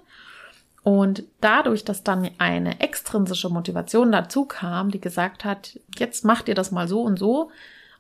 Und 0.83 1.23
dadurch, 1.41 1.85
dass 1.85 2.03
dann 2.03 2.29
eine 2.39 2.81
extrinsische 2.81 3.49
Motivation 3.49 4.11
dazu 4.11 4.45
kam, 4.45 4.91
die 4.91 5.01
gesagt 5.01 5.45
hat, 5.45 5.79
jetzt 5.97 6.25
macht 6.25 6.49
ihr 6.49 6.57
das 6.57 6.73
mal 6.73 6.89
so 6.89 7.03
und 7.03 7.19
so 7.19 7.51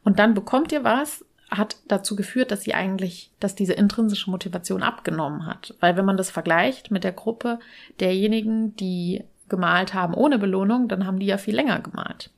und 0.02 0.18
dann 0.18 0.34
bekommt 0.34 0.72
ihr 0.72 0.82
was, 0.82 1.24
hat 1.52 1.76
dazu 1.86 2.16
geführt, 2.16 2.50
dass 2.50 2.62
sie 2.62 2.74
eigentlich, 2.74 3.30
dass 3.38 3.54
diese 3.54 3.74
intrinsische 3.74 4.30
Motivation 4.30 4.82
abgenommen 4.82 5.46
hat. 5.46 5.74
Weil 5.80 5.96
wenn 5.96 6.04
man 6.04 6.16
das 6.16 6.30
vergleicht 6.30 6.90
mit 6.90 7.04
der 7.04 7.12
Gruppe 7.12 7.58
derjenigen, 8.00 8.74
die 8.76 9.24
gemalt 9.48 9.92
haben 9.92 10.14
ohne 10.14 10.38
Belohnung, 10.38 10.88
dann 10.88 11.06
haben 11.06 11.18
die 11.18 11.26
ja 11.26 11.36
viel 11.36 11.54
länger 11.54 11.80
gemalt. 11.80 12.30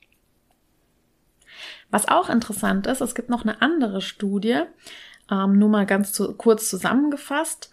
Was 1.89 2.07
auch 2.07 2.29
interessant 2.29 2.87
ist, 2.87 3.01
es 3.01 3.15
gibt 3.15 3.29
noch 3.29 3.43
eine 3.43 3.61
andere 3.61 4.01
Studie, 4.01 4.63
ähm, 5.31 5.57
nur 5.57 5.69
mal 5.69 5.85
ganz 5.85 6.11
zu, 6.11 6.33
kurz 6.33 6.69
zusammengefasst. 6.69 7.71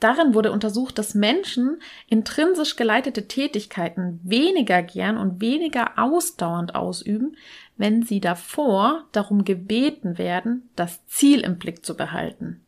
Darin 0.00 0.34
wurde 0.34 0.52
untersucht, 0.52 0.98
dass 0.98 1.14
Menschen 1.14 1.80
intrinsisch 2.08 2.76
geleitete 2.76 3.26
Tätigkeiten 3.26 4.20
weniger 4.22 4.82
gern 4.82 5.16
und 5.16 5.40
weniger 5.40 5.98
ausdauernd 5.98 6.74
ausüben, 6.74 7.36
wenn 7.78 8.02
sie 8.02 8.20
davor 8.20 9.04
darum 9.12 9.44
gebeten 9.44 10.18
werden, 10.18 10.68
das 10.76 11.06
Ziel 11.06 11.40
im 11.40 11.58
Blick 11.58 11.86
zu 11.86 11.96
behalten 11.96 12.60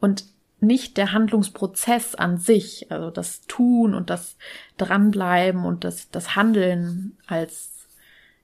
und 0.00 0.24
nicht 0.60 0.96
der 0.96 1.12
Handlungsprozess 1.12 2.16
an 2.16 2.38
sich, 2.38 2.90
also 2.90 3.10
das 3.10 3.42
Tun 3.42 3.94
und 3.94 4.10
das 4.10 4.36
Dranbleiben 4.76 5.64
und 5.64 5.84
das, 5.84 6.10
das 6.10 6.34
Handeln 6.34 7.16
als 7.28 7.88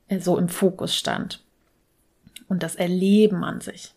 äh, 0.06 0.20
so 0.20 0.38
im 0.38 0.48
Fokus 0.48 0.94
stand 0.94 1.44
und 2.48 2.62
das 2.62 2.76
Erleben 2.76 3.42
an 3.42 3.60
sich. 3.60 3.94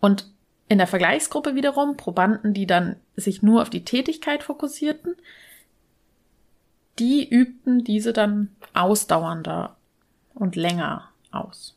Und 0.00 0.28
in 0.68 0.78
der 0.78 0.88
Vergleichsgruppe 0.88 1.54
wiederum 1.54 1.96
Probanden, 1.96 2.54
die 2.54 2.66
dann 2.66 2.96
sich 3.14 3.42
nur 3.42 3.62
auf 3.62 3.70
die 3.70 3.84
Tätigkeit 3.84 4.42
fokussierten, 4.42 5.14
die 6.98 7.28
übten 7.28 7.84
diese 7.84 8.12
dann 8.12 8.50
ausdauernder 8.74 9.76
und 10.40 10.56
länger 10.56 11.08
aus. 11.30 11.76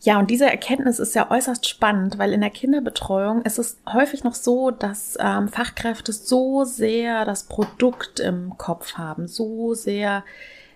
Ja, 0.00 0.18
und 0.20 0.30
diese 0.30 0.48
Erkenntnis 0.48 1.00
ist 1.00 1.14
ja 1.14 1.30
äußerst 1.30 1.68
spannend, 1.68 2.18
weil 2.18 2.32
in 2.32 2.40
der 2.40 2.50
Kinderbetreuung 2.50 3.42
ist 3.42 3.58
es 3.58 3.78
häufig 3.92 4.22
noch 4.22 4.34
so, 4.34 4.70
dass 4.70 5.16
ähm, 5.18 5.48
Fachkräfte 5.48 6.12
so 6.12 6.64
sehr 6.64 7.24
das 7.24 7.44
Produkt 7.44 8.20
im 8.20 8.56
Kopf 8.56 8.94
haben, 8.94 9.26
so 9.26 9.74
sehr 9.74 10.22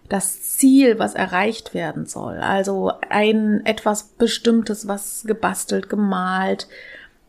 das 0.09 0.43
Ziel, 0.43 0.99
was 0.99 1.15
erreicht 1.15 1.75
werden 1.75 2.07
soll. 2.07 2.39
Also 2.39 2.93
ein 3.09 3.65
etwas 3.65 4.03
Bestimmtes, 4.03 4.89
was 4.89 5.23
gebastelt, 5.25 5.89
gemalt, 5.89 6.67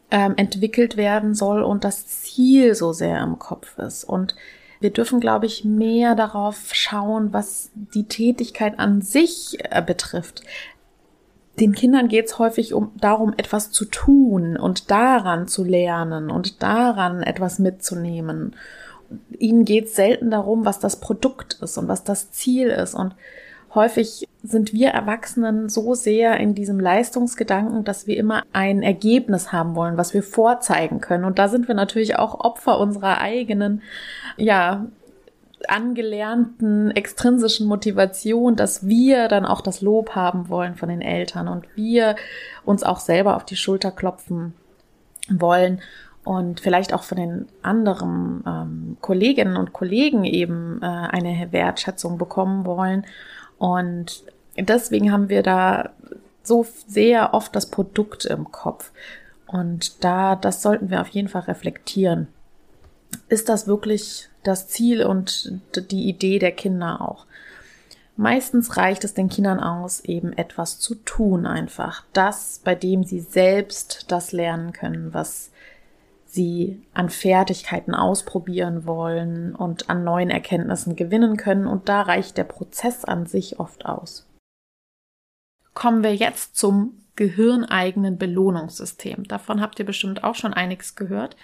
ähm, 0.10 0.34
entwickelt 0.38 0.98
werden 0.98 1.36
soll 1.36 1.62
und 1.62 1.84
das 1.84 2.08
Ziel 2.08 2.74
so 2.74 2.94
sehr 2.94 3.22
im 3.22 3.38
Kopf 3.38 3.78
ist. 3.78 4.04
Und 4.04 4.36
wir 4.82 4.90
dürfen, 4.90 5.20
glaube 5.20 5.46
ich, 5.46 5.64
mehr 5.64 6.16
darauf 6.16 6.74
schauen, 6.74 7.32
was 7.32 7.72
die 7.76 8.06
Tätigkeit 8.06 8.80
an 8.80 9.02
sich 9.02 9.58
äh, 9.70 9.82
betrifft. 9.82 10.44
Den 11.60 11.74
Kindern 11.74 12.08
geht 12.08 12.26
es 12.26 12.40
häufig 12.40 12.74
um 12.74 12.92
darum, 13.00 13.34
etwas 13.38 13.72
zu 13.72 13.86
tun 13.86 14.58
und 14.58 14.90
daran 14.90 15.48
zu 15.48 15.64
lernen 15.64 16.32
und 16.32 16.64
daran 16.64 17.22
etwas 17.22 17.60
mitzunehmen. 17.60 18.56
Ihnen 19.38 19.66
geht 19.66 19.86
es 19.86 19.96
selten 19.96 20.32
darum, 20.32 20.66
was 20.66 20.80
das 20.80 20.96
Produkt 20.96 21.60
ist 21.62 21.78
und 21.78 21.88
was 21.88 22.04
das 22.04 22.32
Ziel 22.32 22.70
ist. 22.70 22.96
Und 22.96 23.16
häufig 23.74 24.28
sind 24.44 24.74
wir 24.74 24.90
Erwachsenen 24.90 25.70
so 25.70 25.94
sehr 25.94 26.38
in 26.38 26.56
diesem 26.56 26.80
Leistungsgedanken, 26.80 27.84
dass 27.84 28.08
wir 28.08 28.18
immer 28.18 28.44
ein 28.54 28.82
Ergebnis 28.82 29.52
haben 29.52 29.76
wollen, 29.76 29.98
was 29.98 30.14
wir 30.14 30.24
vorzeigen 30.24 31.00
können. 31.00 31.26
Und 31.26 31.40
da 31.40 31.48
sind 31.48 31.68
wir 31.68 31.76
natürlich 31.76 32.18
auch 32.18 32.40
Opfer 32.40 32.80
unserer 32.80 33.20
eigenen, 33.20 33.82
ja, 34.38 34.86
angelernten 35.68 36.90
extrinsischen 36.90 37.68
Motivation, 37.68 38.56
dass 38.56 38.88
wir 38.88 39.28
dann 39.28 39.46
auch 39.46 39.62
das 39.62 39.82
Lob 39.82 40.16
haben 40.16 40.50
wollen 40.50 40.76
von 40.76 40.90
den 40.90 41.02
Eltern 41.02 41.48
und 41.48 41.66
wir 41.76 42.16
uns 42.66 42.82
auch 42.82 43.00
selber 43.00 43.36
auf 43.36 43.46
die 43.46 43.56
Schulter 43.56 43.92
klopfen 43.92 44.56
wollen 45.30 45.82
und 46.24 46.60
vielleicht 46.60 46.94
auch 46.94 47.04
von 47.04 47.18
den 47.18 47.48
anderen 47.62 48.44
ähm, 48.46 48.98
Kolleginnen 49.02 49.58
und 49.58 49.74
Kollegen 49.74 50.24
eben 50.24 50.80
äh, 50.82 50.86
eine 50.86 51.52
Wertschätzung 51.52 52.18
bekommen 52.18 52.66
wollen 52.66 53.06
und 53.58 54.24
deswegen 54.58 55.12
haben 55.12 55.30
wir 55.30 55.44
da 55.44 55.92
so 56.44 56.66
sehr 56.88 57.34
oft 57.34 57.56
das 57.56 57.68
Produkt 57.68 58.26
im 58.26 58.52
Kopf. 58.52 58.92
Und 59.48 60.04
da, 60.04 60.36
das 60.36 60.62
sollten 60.62 60.90
wir 60.90 61.02
auf 61.02 61.10
jeden 61.10 61.28
Fall 61.28 61.44
reflektieren. 61.44 62.28
Ist 63.28 63.50
das 63.50 63.68
wirklich 63.68 64.30
das 64.44 64.68
Ziel 64.68 65.04
und 65.04 65.60
die 65.76 66.08
Idee 66.08 66.40
der 66.40 66.54
Kinder 66.54 67.02
auch? 67.02 67.26
Meistens 68.16 68.78
reicht 68.78 69.04
es 69.04 69.14
den 69.14 69.30
Kindern 69.30 69.60
aus, 69.60 70.02
eben 70.02 70.34
etwas 70.34 70.80
zu 70.80 70.96
tun 70.96 71.46
einfach. 71.46 72.04
Das, 72.14 72.62
bei 72.64 72.76
dem 72.76 73.04
sie 73.04 73.20
selbst 73.20 74.06
das 74.10 74.32
lernen 74.32 74.74
können, 74.74 75.14
was 75.14 75.52
sie 76.34 76.82
an 76.94 77.10
Fertigkeiten 77.10 77.94
ausprobieren 77.94 78.86
wollen 78.86 79.56
und 79.56 79.90
an 79.90 80.04
neuen 80.04 80.30
Erkenntnissen 80.30 80.96
gewinnen 80.96 81.38
können. 81.38 81.68
Und 81.68 81.90
da 81.90 82.02
reicht 82.02 82.38
der 82.38 82.46
Prozess 82.46 83.06
an 83.06 83.26
sich 83.26 83.60
oft 83.60 83.86
aus. 83.86 84.28
Kommen 85.74 86.04
wir 86.04 86.16
jetzt 86.16 86.56
zum 86.56 86.98
gehirneigenen 87.16 88.18
Belohnungssystem. 88.18 89.26
Davon 89.26 89.62
habt 89.62 89.80
ihr 89.80 89.86
bestimmt 89.86 90.24
auch 90.24 90.36
schon 90.36 90.54
einiges 90.54 90.96
gehört. 90.96 91.36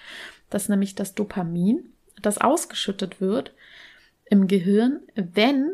Das 0.49 0.69
nämlich 0.69 0.95
das 0.95 1.13
Dopamin, 1.13 1.93
das 2.21 2.39
ausgeschüttet 2.39 3.19
wird 3.19 3.53
im 4.25 4.47
Gehirn, 4.47 5.01
wenn 5.15 5.73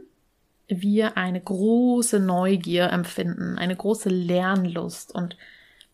wir 0.67 1.17
eine 1.17 1.41
große 1.41 2.19
Neugier 2.19 2.89
empfinden, 2.91 3.57
eine 3.57 3.75
große 3.75 4.09
Lernlust 4.09 5.13
und 5.13 5.37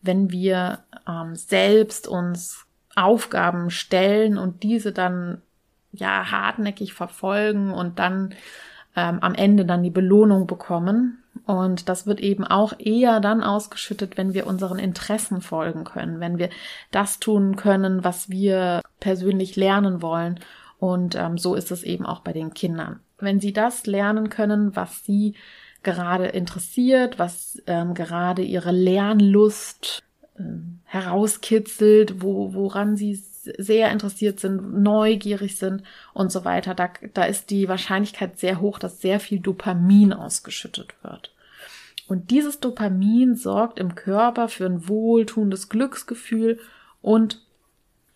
wenn 0.02 0.30
wir 0.30 0.84
ähm, 1.06 1.36
selbst 1.36 2.08
uns 2.08 2.66
Aufgaben 2.96 3.70
stellen 3.70 4.38
und 4.38 4.62
diese 4.62 4.92
dann 4.92 5.42
ja 5.92 6.30
hartnäckig 6.30 6.94
verfolgen 6.94 7.72
und 7.72 7.98
dann 7.98 8.34
ähm, 8.96 9.18
am 9.20 9.34
Ende 9.34 9.64
dann 9.64 9.82
die 9.82 9.90
Belohnung 9.90 10.46
bekommen. 10.46 11.22
Und 11.46 11.88
das 11.88 12.06
wird 12.06 12.20
eben 12.20 12.44
auch 12.44 12.74
eher 12.78 13.20
dann 13.20 13.42
ausgeschüttet, 13.42 14.16
wenn 14.16 14.34
wir 14.34 14.46
unseren 14.46 14.78
Interessen 14.78 15.40
folgen 15.40 15.84
können, 15.84 16.20
wenn 16.20 16.38
wir 16.38 16.50
das 16.90 17.18
tun 17.18 17.56
können, 17.56 18.04
was 18.04 18.30
wir 18.30 18.82
persönlich 18.98 19.56
lernen 19.56 20.02
wollen. 20.02 20.40
Und 20.78 21.14
ähm, 21.14 21.38
so 21.38 21.54
ist 21.54 21.70
es 21.70 21.82
eben 21.82 22.06
auch 22.06 22.20
bei 22.20 22.32
den 22.32 22.54
Kindern. 22.54 23.00
Wenn 23.18 23.40
sie 23.40 23.52
das 23.52 23.86
lernen 23.86 24.28
können, 24.28 24.74
was 24.76 25.04
sie 25.04 25.34
gerade 25.82 26.26
interessiert, 26.26 27.18
was 27.18 27.62
ähm, 27.66 27.94
gerade 27.94 28.42
ihre 28.42 28.72
Lernlust 28.72 30.02
ähm, 30.40 30.80
herauskitzelt, 30.84 32.22
wo, 32.22 32.52
woran 32.54 32.96
sie 32.96 33.14
sehr 33.14 33.90
interessiert 33.90 34.40
sind, 34.40 34.82
neugierig 34.82 35.56
sind 35.56 35.82
und 36.12 36.30
so 36.32 36.44
weiter, 36.44 36.74
da, 36.74 36.90
da 37.14 37.24
ist 37.24 37.50
die 37.50 37.68
Wahrscheinlichkeit 37.68 38.38
sehr 38.38 38.60
hoch, 38.60 38.78
dass 38.78 39.00
sehr 39.00 39.20
viel 39.20 39.40
Dopamin 39.40 40.12
ausgeschüttet 40.12 40.94
wird. 41.02 41.32
Und 42.08 42.30
dieses 42.30 42.58
Dopamin 42.58 43.36
sorgt 43.36 43.78
im 43.78 43.94
Körper 43.94 44.48
für 44.48 44.66
ein 44.66 44.88
wohltuendes 44.88 45.68
Glücksgefühl 45.68 46.58
und 47.00 47.40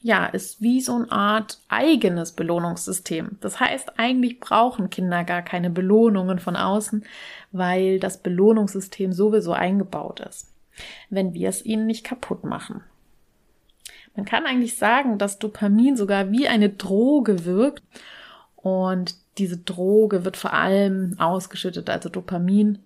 ja, 0.00 0.26
ist 0.26 0.60
wie 0.60 0.82
so 0.82 0.96
eine 0.96 1.10
Art 1.10 1.60
eigenes 1.68 2.32
Belohnungssystem. 2.32 3.38
Das 3.40 3.60
heißt, 3.60 3.98
eigentlich 3.98 4.38
brauchen 4.40 4.90
Kinder 4.90 5.24
gar 5.24 5.40
keine 5.40 5.70
Belohnungen 5.70 6.40
von 6.40 6.56
außen, 6.56 7.04
weil 7.52 7.98
das 8.00 8.18
Belohnungssystem 8.18 9.12
sowieso 9.12 9.52
eingebaut 9.52 10.20
ist 10.20 10.53
wenn 11.10 11.34
wir 11.34 11.48
es 11.48 11.64
ihnen 11.64 11.86
nicht 11.86 12.04
kaputt 12.04 12.44
machen. 12.44 12.82
Man 14.16 14.26
kann 14.26 14.46
eigentlich 14.46 14.76
sagen, 14.76 15.18
dass 15.18 15.38
Dopamin 15.38 15.96
sogar 15.96 16.30
wie 16.30 16.46
eine 16.46 16.70
Droge 16.70 17.44
wirkt 17.44 17.82
und 18.56 19.16
diese 19.38 19.58
Droge 19.58 20.24
wird 20.24 20.36
vor 20.36 20.52
allem 20.52 21.16
ausgeschüttet, 21.18 21.90
also 21.90 22.08
Dopamin 22.08 22.78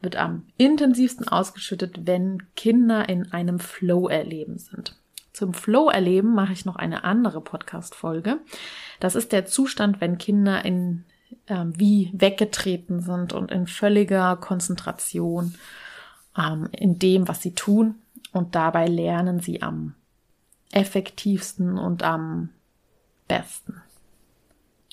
wird 0.00 0.16
am 0.16 0.46
intensivsten 0.56 1.28
ausgeschüttet, 1.28 2.06
wenn 2.06 2.42
Kinder 2.56 3.08
in 3.08 3.32
einem 3.32 3.60
Flow-Erleben 3.60 4.58
sind. 4.58 4.96
Zum 5.32 5.54
Flow-Erleben 5.54 6.34
mache 6.34 6.52
ich 6.52 6.64
noch 6.64 6.76
eine 6.76 7.04
andere 7.04 7.40
Podcast-Folge. 7.40 8.38
Das 9.00 9.14
ist 9.14 9.32
der 9.32 9.46
Zustand, 9.46 10.00
wenn 10.00 10.18
Kinder 10.18 10.64
in 10.64 11.04
äh, 11.46 11.64
wie 11.66 12.10
weggetreten 12.12 13.00
sind 13.00 13.32
und 13.32 13.50
in 13.50 13.66
völliger 13.66 14.36
Konzentration 14.36 15.54
ähm, 16.36 16.68
in 16.72 16.98
dem, 16.98 17.28
was 17.28 17.42
sie 17.42 17.54
tun. 17.54 17.96
Und 18.32 18.54
dabei 18.54 18.86
lernen 18.86 19.40
sie 19.40 19.62
am 19.62 19.94
effektivsten 20.70 21.78
und 21.78 22.02
am 22.02 22.48
besten. 23.28 23.82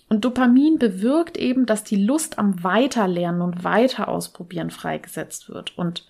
Und 0.10 0.26
Dopamin 0.26 0.80
bewirkt 0.80 1.38
eben, 1.38 1.66
dass 1.66 1.84
die 1.84 2.04
Lust 2.04 2.40
am 2.40 2.64
Weiterlernen 2.64 3.42
und 3.42 3.64
Weiterausprobieren 3.64 4.72
freigesetzt 4.72 5.50
wird 5.50 5.78
und, 5.78 6.08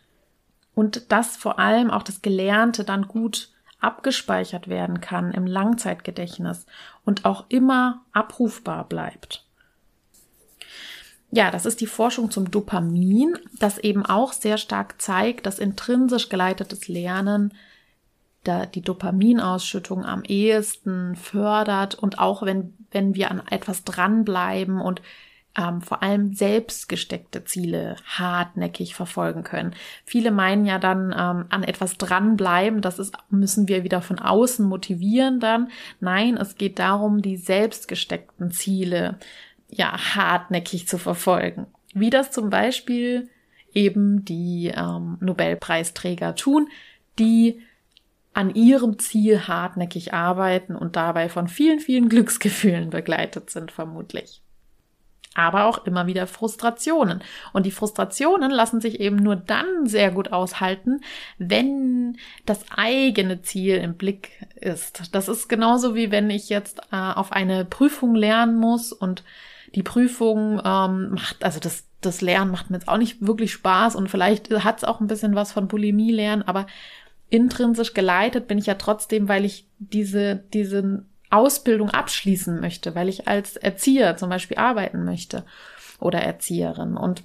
und 0.73 1.11
dass 1.11 1.35
vor 1.35 1.59
allem 1.59 1.91
auch 1.91 2.03
das 2.03 2.21
Gelernte 2.21 2.85
dann 2.85 3.07
gut 3.07 3.51
abgespeichert 3.81 4.69
werden 4.69 5.01
kann 5.01 5.31
im 5.31 5.45
Langzeitgedächtnis 5.45 6.65
und 7.05 7.25
auch 7.25 7.45
immer 7.49 8.05
abrufbar 8.13 8.87
bleibt. 8.87 9.45
Ja, 11.31 11.51
das 11.51 11.65
ist 11.65 11.79
die 11.81 11.87
Forschung 11.87 12.31
zum 12.31 12.49
Dopamin, 12.49 13.37
das 13.59 13.77
eben 13.77 14.05
auch 14.05 14.33
sehr 14.33 14.57
stark 14.57 14.99
zeigt, 15.01 15.45
dass 15.45 15.59
intrinsisch 15.59 16.29
geleitetes 16.29 16.87
Lernen 16.87 17.53
da 18.43 18.65
die 18.65 18.81
Dopaminausschüttung 18.81 20.05
am 20.05 20.23
ehesten 20.23 21.15
fördert 21.15 21.95
und 21.95 22.19
auch 22.19 22.41
wenn, 22.43 22.73
wenn 22.91 23.13
wir 23.13 23.31
an 23.31 23.43
etwas 23.49 23.83
dranbleiben 23.83 24.81
und 24.81 25.01
ähm, 25.57 25.81
vor 25.81 26.01
allem 26.03 26.33
selbst 26.33 26.87
gesteckte 26.87 27.43
Ziele 27.43 27.95
hartnäckig 28.05 28.95
verfolgen 28.95 29.43
können. 29.43 29.73
Viele 30.05 30.31
meinen 30.31 30.65
ja 30.65 30.79
dann 30.79 31.11
ähm, 31.11 31.45
an 31.49 31.63
etwas 31.63 31.97
dranbleiben, 31.97 32.81
das 32.81 32.97
ist, 32.97 33.13
müssen 33.29 33.67
wir 33.67 33.83
wieder 33.83 34.01
von 34.01 34.19
außen 34.19 34.65
motivieren 34.65 35.39
dann. 35.39 35.69
Nein, 35.99 36.37
es 36.37 36.55
geht 36.55 36.79
darum, 36.79 37.21
die 37.21 37.37
selbst 37.37 37.87
gesteckten 37.87 38.51
Ziele 38.51 39.19
ja 39.69 40.15
hartnäckig 40.15 40.87
zu 40.87 40.97
verfolgen. 40.97 41.67
Wie 41.93 42.09
das 42.09 42.31
zum 42.31 42.49
Beispiel 42.49 43.29
eben 43.73 44.25
die 44.25 44.71
ähm, 44.75 45.17
Nobelpreisträger 45.21 46.35
tun, 46.35 46.67
die 47.17 47.61
an 48.33 48.53
ihrem 48.53 48.99
Ziel 48.99 49.47
hartnäckig 49.47 50.13
arbeiten 50.13 50.75
und 50.75 50.95
dabei 50.95 51.29
von 51.29 51.47
vielen, 51.47 51.79
vielen 51.79 52.09
Glücksgefühlen 52.09 52.89
begleitet 52.89 53.49
sind, 53.49 53.71
vermutlich. 53.71 54.41
Aber 55.35 55.65
auch 55.65 55.85
immer 55.85 56.07
wieder 56.07 56.25
Frustrationen. 56.25 57.21
Und 57.53 57.65
die 57.65 57.71
Frustrationen 57.71 58.51
lassen 58.51 58.81
sich 58.81 58.99
eben 58.99 59.17
nur 59.17 59.35
dann 59.35 59.85
sehr 59.85 60.11
gut 60.11 60.31
aushalten, 60.31 61.01
wenn 61.37 62.17
das 62.45 62.65
eigene 62.75 63.41
Ziel 63.41 63.75
im 63.75 63.95
Blick 63.95 64.31
ist. 64.55 65.13
Das 65.13 65.27
ist 65.27 65.47
genauso 65.47 65.93
wie 65.95 66.11
wenn 66.11 66.29
ich 66.29 66.49
jetzt 66.49 66.79
äh, 66.91 66.95
auf 66.95 67.31
eine 67.31 67.63
Prüfung 67.65 68.15
lernen 68.15 68.55
muss 68.55 68.91
und 68.91 69.23
die 69.75 69.83
Prüfung 69.83 70.61
ähm, 70.63 71.11
macht, 71.11 71.43
also 71.43 71.59
das, 71.59 71.85
das 72.01 72.21
Lernen 72.21 72.51
macht 72.51 72.69
mir 72.69 72.77
jetzt 72.77 72.87
auch 72.87 72.97
nicht 72.97 73.25
wirklich 73.25 73.53
Spaß 73.53 73.95
und 73.95 74.09
vielleicht 74.09 74.51
hat 74.63 74.77
es 74.77 74.83
auch 74.83 74.99
ein 74.99 75.07
bisschen 75.07 75.35
was 75.35 75.51
von 75.51 75.67
Bulimie 75.67 76.11
lernen, 76.11 76.43
aber 76.43 76.67
intrinsisch 77.29 77.93
geleitet 77.93 78.47
bin 78.47 78.57
ich 78.57 78.65
ja 78.65 78.75
trotzdem, 78.75 79.27
weil 79.27 79.45
ich 79.45 79.67
diese, 79.77 80.43
diese 80.53 81.03
Ausbildung 81.29 81.89
abschließen 81.91 82.59
möchte, 82.59 82.95
weil 82.95 83.09
ich 83.09 83.27
als 83.27 83.55
Erzieher 83.55 84.17
zum 84.17 84.29
Beispiel 84.29 84.57
arbeiten 84.57 85.05
möchte 85.05 85.45
oder 85.99 86.19
Erzieherin 86.19 86.97
und 86.97 87.23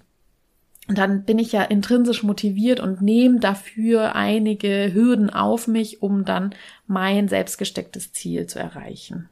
dann 0.86 1.24
bin 1.24 1.38
ich 1.38 1.52
ja 1.52 1.62
intrinsisch 1.62 2.22
motiviert 2.22 2.78
und 2.78 3.00
nehme 3.00 3.40
dafür 3.40 4.14
einige 4.14 4.92
Hürden 4.92 5.30
auf 5.30 5.66
mich, 5.66 6.02
um 6.02 6.26
dann 6.26 6.54
mein 6.86 7.28
selbstgestecktes 7.28 8.12
Ziel 8.12 8.46
zu 8.46 8.58
erreichen. 8.58 9.30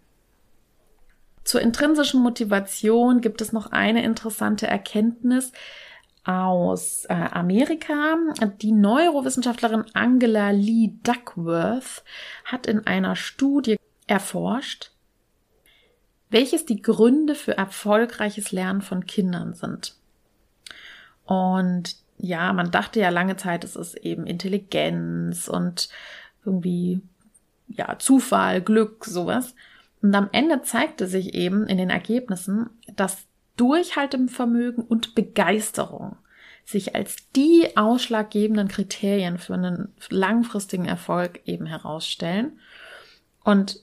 Zur 1.44 1.60
intrinsischen 1.60 2.22
Motivation 2.22 3.20
gibt 3.20 3.40
es 3.40 3.52
noch 3.52 3.72
eine 3.72 4.04
interessante 4.04 4.66
Erkenntnis 4.66 5.52
aus 6.24 7.04
äh, 7.06 7.14
Amerika. 7.14 8.16
Die 8.60 8.72
Neurowissenschaftlerin 8.72 9.84
Angela 9.92 10.50
Lee 10.50 10.92
Duckworth 11.02 12.04
hat 12.44 12.66
in 12.66 12.86
einer 12.86 13.16
Studie 13.16 13.76
erforscht, 14.06 14.92
welches 16.30 16.64
die 16.64 16.80
Gründe 16.80 17.34
für 17.34 17.56
erfolgreiches 17.56 18.52
Lernen 18.52 18.82
von 18.82 19.06
Kindern 19.06 19.54
sind. 19.54 19.96
Und 21.24 21.96
ja, 22.18 22.52
man 22.52 22.70
dachte 22.70 23.00
ja 23.00 23.08
lange 23.08 23.36
Zeit, 23.36 23.64
es 23.64 23.74
ist 23.74 23.94
eben 23.96 24.26
Intelligenz 24.26 25.48
und 25.48 25.88
irgendwie 26.44 27.00
ja 27.66 27.98
Zufall, 27.98 28.62
Glück, 28.62 29.04
sowas. 29.04 29.54
Und 30.02 30.14
am 30.14 30.28
Ende 30.32 30.62
zeigte 30.62 31.06
sich 31.06 31.34
eben 31.34 31.66
in 31.66 31.78
den 31.78 31.90
Ergebnissen, 31.90 32.70
dass 32.96 33.26
Durchhaltevermögen 33.56 34.84
und 34.84 35.14
Begeisterung 35.14 36.16
sich 36.64 36.94
als 36.94 37.16
die 37.34 37.76
ausschlaggebenden 37.76 38.68
Kriterien 38.68 39.38
für 39.38 39.54
einen 39.54 39.94
langfristigen 40.10 40.86
Erfolg 40.86 41.40
eben 41.44 41.66
herausstellen. 41.66 42.58
Und 43.44 43.80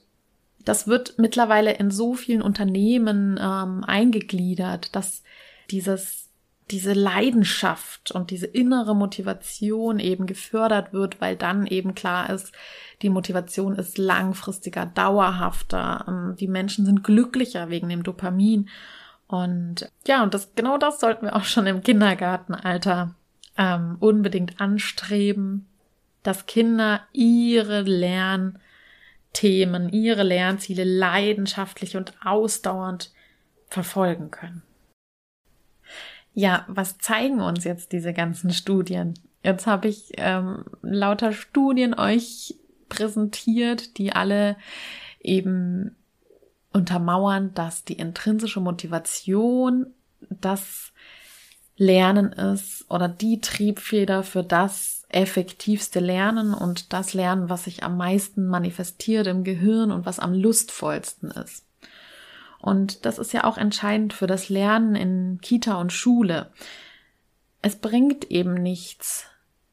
das 0.64 0.86
wird 0.86 1.18
mittlerweile 1.18 1.72
in 1.72 1.90
so 1.90 2.14
vielen 2.14 2.42
Unternehmen 2.42 3.38
ähm, 3.40 3.84
eingegliedert, 3.84 4.94
dass 4.94 5.22
dieses 5.70 6.29
diese 6.70 6.92
Leidenschaft 6.92 8.10
und 8.12 8.30
diese 8.30 8.46
innere 8.46 8.94
Motivation 8.94 9.98
eben 9.98 10.26
gefördert 10.26 10.92
wird, 10.92 11.20
weil 11.20 11.36
dann 11.36 11.66
eben 11.66 11.94
klar 11.94 12.30
ist, 12.30 12.52
die 13.02 13.10
Motivation 13.10 13.74
ist 13.76 13.98
langfristiger, 13.98 14.86
dauerhafter, 14.86 16.04
ähm, 16.06 16.36
die 16.38 16.48
Menschen 16.48 16.86
sind 16.86 17.02
glücklicher 17.02 17.70
wegen 17.70 17.88
dem 17.88 18.02
Dopamin. 18.02 18.68
Und 19.26 19.90
ja, 20.06 20.22
und 20.22 20.34
das 20.34 20.54
genau 20.54 20.78
das 20.78 21.00
sollten 21.00 21.26
wir 21.26 21.36
auch 21.36 21.44
schon 21.44 21.66
im 21.66 21.82
Kindergartenalter 21.82 23.14
ähm, 23.56 23.96
unbedingt 24.00 24.60
anstreben, 24.60 25.66
dass 26.22 26.46
Kinder 26.46 27.00
ihre 27.12 27.82
Lernthemen, 27.82 28.60
ihre 29.90 30.22
Lernziele 30.22 30.84
leidenschaftlich 30.84 31.96
und 31.96 32.12
ausdauernd 32.24 33.12
verfolgen 33.68 34.30
können. 34.30 34.62
Ja, 36.32 36.64
was 36.68 36.98
zeigen 36.98 37.40
uns 37.40 37.64
jetzt 37.64 37.92
diese 37.92 38.12
ganzen 38.12 38.50
Studien? 38.50 39.14
Jetzt 39.42 39.66
habe 39.66 39.88
ich 39.88 40.12
ähm, 40.16 40.64
lauter 40.82 41.32
Studien 41.32 41.94
euch 41.94 42.54
präsentiert, 42.88 43.98
die 43.98 44.12
alle 44.12 44.56
eben 45.20 45.96
untermauern, 46.72 47.52
dass 47.54 47.84
die 47.84 47.94
intrinsische 47.94 48.60
Motivation 48.60 49.86
das 50.28 50.92
Lernen 51.76 52.32
ist 52.32 52.84
oder 52.90 53.08
die 53.08 53.40
Triebfeder 53.40 54.22
für 54.22 54.44
das 54.44 55.04
effektivste 55.08 55.98
Lernen 55.98 56.52
und 56.52 56.92
das 56.92 57.14
Lernen, 57.14 57.48
was 57.48 57.64
sich 57.64 57.82
am 57.82 57.96
meisten 57.96 58.46
manifestiert 58.46 59.26
im 59.26 59.44
Gehirn 59.44 59.90
und 59.90 60.04
was 60.04 60.18
am 60.18 60.34
lustvollsten 60.34 61.30
ist. 61.30 61.64
Und 62.60 63.06
das 63.06 63.18
ist 63.18 63.32
ja 63.32 63.44
auch 63.44 63.58
entscheidend 63.58 64.12
für 64.12 64.26
das 64.26 64.48
Lernen 64.48 64.94
in 64.94 65.38
Kita 65.40 65.80
und 65.80 65.92
Schule. 65.92 66.50
Es 67.62 67.76
bringt 67.76 68.30
eben 68.30 68.54
nichts, 68.54 69.26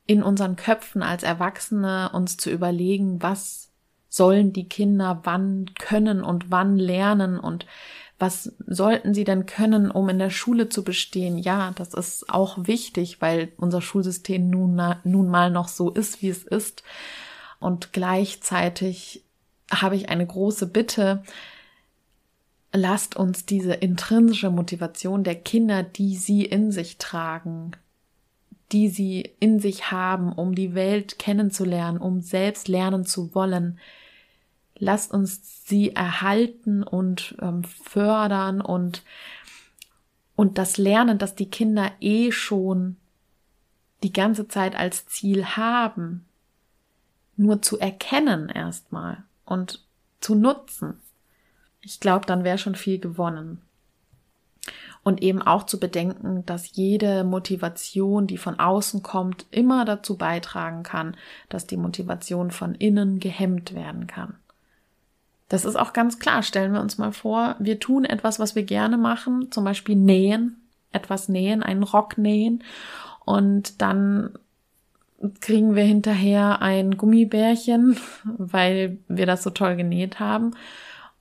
in 0.05 0.23
unseren 0.23 0.55
Köpfen 0.55 1.03
als 1.03 1.23
Erwachsene 1.23 2.09
uns 2.13 2.37
zu 2.37 2.49
überlegen, 2.49 3.21
was 3.21 3.69
sollen 4.09 4.53
die 4.53 4.69
Kinder 4.69 5.19
wann 5.23 5.71
können 5.77 6.23
und 6.23 6.49
wann 6.49 6.77
lernen 6.77 7.39
und 7.39 7.65
was 8.19 8.53
sollten 8.65 9.13
sie 9.13 9.25
denn 9.25 9.45
können, 9.45 9.91
um 9.91 10.09
in 10.09 10.17
der 10.17 10.31
Schule 10.31 10.69
zu 10.69 10.83
bestehen? 10.83 11.37
Ja, 11.37 11.71
das 11.75 11.93
ist 11.93 12.29
auch 12.29 12.57
wichtig, 12.65 13.21
weil 13.21 13.51
unser 13.57 13.81
Schulsystem 13.81 14.49
nun, 14.49 14.81
nun 15.03 15.27
mal 15.29 15.51
noch 15.51 15.67
so 15.67 15.91
ist, 15.91 16.21
wie 16.21 16.29
es 16.29 16.43
ist. 16.43 16.83
Und 17.59 17.93
gleichzeitig 17.93 19.23
habe 19.69 19.95
ich 19.95 20.09
eine 20.09 20.25
große 20.25 20.67
Bitte, 20.67 21.23
lasst 22.77 23.15
uns 23.15 23.45
diese 23.45 23.73
intrinsische 23.73 24.49
Motivation 24.49 25.23
der 25.23 25.35
Kinder, 25.35 25.83
die 25.83 26.15
sie 26.15 26.45
in 26.45 26.71
sich 26.71 26.97
tragen, 26.97 27.71
die 28.71 28.89
sie 28.89 29.33
in 29.39 29.59
sich 29.59 29.91
haben, 29.91 30.31
um 30.31 30.55
die 30.55 30.75
Welt 30.75 31.19
kennenzulernen, 31.19 31.97
um 31.97 32.21
selbst 32.21 32.67
lernen 32.67 33.05
zu 33.05 33.33
wollen, 33.35 33.79
lasst 34.77 35.13
uns 35.13 35.65
sie 35.65 35.95
erhalten 35.95 36.83
und 36.83 37.35
ähm, 37.41 37.63
fördern 37.63 38.61
und 38.61 39.03
und 40.35 40.59
das 40.59 40.77
Lernen, 40.77 41.17
das 41.17 41.33
die 41.33 41.49
Kinder 41.49 41.91
eh 41.99 42.31
schon 42.31 42.97
die 44.03 44.13
ganze 44.13 44.47
Zeit 44.47 44.75
als 44.75 45.07
Ziel 45.07 45.43
haben, 45.43 46.25
nur 47.37 47.63
zu 47.63 47.79
erkennen 47.79 48.47
erstmal 48.49 49.23
und 49.45 49.83
zu 50.19 50.35
nutzen. 50.35 51.01
Ich 51.87 52.01
glaube, 52.01 52.25
dann 52.25 52.43
wäre 52.43 52.57
schon 52.57 52.75
viel 52.75 52.99
gewonnen. 52.99 53.61
Und 55.03 55.23
eben 55.23 55.41
auch 55.41 55.65
zu 55.65 55.79
bedenken, 55.79 56.45
dass 56.45 56.75
jede 56.75 57.23
Motivation, 57.23 58.27
die 58.27 58.37
von 58.37 58.59
außen 58.59 59.03
kommt, 59.03 59.45
immer 59.51 59.85
dazu 59.85 60.17
beitragen 60.17 60.83
kann, 60.83 61.15
dass 61.47 61.65
die 61.65 61.77
Motivation 61.77 62.51
von 62.51 62.75
innen 62.75 63.21
gehemmt 63.21 63.73
werden 63.73 64.05
kann. 64.05 64.35
Das 65.47 65.63
ist 65.63 65.77
auch 65.77 65.93
ganz 65.93 66.19
klar. 66.19 66.43
Stellen 66.43 66.73
wir 66.73 66.81
uns 66.81 66.97
mal 66.97 67.13
vor, 67.13 67.55
wir 67.59 67.79
tun 67.79 68.03
etwas, 68.03 68.37
was 68.37 68.53
wir 68.53 68.63
gerne 68.63 68.97
machen, 68.97 69.49
zum 69.49 69.63
Beispiel 69.63 69.95
nähen, 69.95 70.57
etwas 70.91 71.29
nähen, 71.29 71.63
einen 71.63 71.83
Rock 71.83 72.17
nähen 72.17 72.65
und 73.23 73.81
dann 73.81 74.37
kriegen 75.39 75.73
wir 75.73 75.83
hinterher 75.83 76.61
ein 76.61 76.97
Gummibärchen, 76.97 77.97
weil 78.25 78.97
wir 79.07 79.25
das 79.25 79.41
so 79.41 79.51
toll 79.51 79.77
genäht 79.77 80.19
haben 80.19 80.51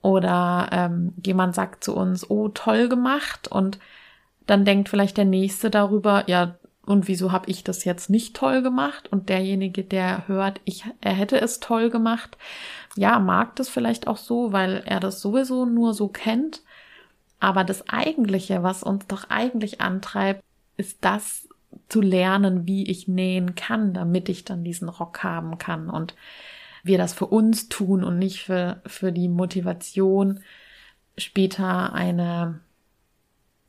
oder 0.07 0.69
ähm, 0.71 1.13
jemand 1.21 1.53
sagt 1.53 1.83
zu 1.83 1.93
uns, 1.93 2.29
oh, 2.29 2.47
toll 2.47 2.87
gemacht. 2.87 3.49
Und 3.49 3.77
dann 4.45 4.63
denkt 4.63 4.87
vielleicht 4.87 5.17
der 5.17 5.25
Nächste 5.25 5.69
darüber, 5.69 6.23
ja, 6.27 6.55
und 6.85 7.09
wieso 7.09 7.33
habe 7.33 7.49
ich 7.49 7.65
das 7.65 7.83
jetzt 7.83 8.09
nicht 8.09 8.33
toll 8.33 8.61
gemacht 8.61 9.11
und 9.11 9.27
derjenige, 9.27 9.83
der 9.83 10.25
hört, 10.29 10.61
ich, 10.63 10.85
er 11.01 11.11
hätte 11.11 11.41
es 11.41 11.59
toll 11.59 11.89
gemacht, 11.89 12.37
ja, 12.95 13.19
mag 13.19 13.57
das 13.57 13.67
vielleicht 13.67 14.07
auch 14.07 14.15
so, 14.15 14.53
weil 14.53 14.81
er 14.85 15.01
das 15.01 15.19
sowieso 15.19 15.65
nur 15.65 15.93
so 15.93 16.07
kennt. 16.07 16.61
Aber 17.41 17.65
das 17.65 17.89
eigentliche, 17.89 18.63
was 18.63 18.83
uns 18.83 19.07
doch 19.07 19.29
eigentlich 19.29 19.81
antreibt, 19.81 20.41
ist 20.77 20.99
das 21.01 21.49
zu 21.89 21.99
lernen, 21.99 22.65
wie 22.65 22.89
ich 22.89 23.09
nähen 23.09 23.55
kann, 23.55 23.93
damit 23.93 24.29
ich 24.29 24.45
dann 24.45 24.63
diesen 24.63 24.87
Rock 24.87 25.21
haben 25.21 25.57
kann 25.57 25.89
und 25.89 26.15
wir 26.87 26.97
das 26.97 27.13
für 27.13 27.27
uns 27.27 27.69
tun 27.69 28.03
und 28.03 28.19
nicht 28.19 28.43
für, 28.43 28.81
für 28.85 29.11
die 29.11 29.29
Motivation, 29.29 30.41
später 31.17 31.93
eine 31.93 32.59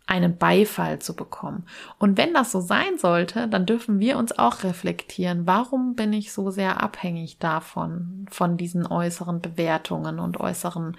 einen 0.08 0.38
Beifall 0.38 1.00
zu 1.00 1.14
bekommen. 1.14 1.66
Und 1.98 2.16
wenn 2.16 2.32
das 2.32 2.50
so 2.50 2.60
sein 2.60 2.96
sollte, 2.96 3.46
dann 3.46 3.66
dürfen 3.66 4.00
wir 4.00 4.16
uns 4.16 4.36
auch 4.38 4.64
reflektieren, 4.64 5.46
warum 5.46 5.96
bin 5.96 6.14
ich 6.14 6.32
so 6.32 6.50
sehr 6.50 6.82
abhängig 6.82 7.38
davon, 7.38 8.24
von 8.30 8.56
diesen 8.56 8.86
äußeren 8.86 9.42
Bewertungen 9.42 10.18
und 10.18 10.40
äußeren 10.40 10.96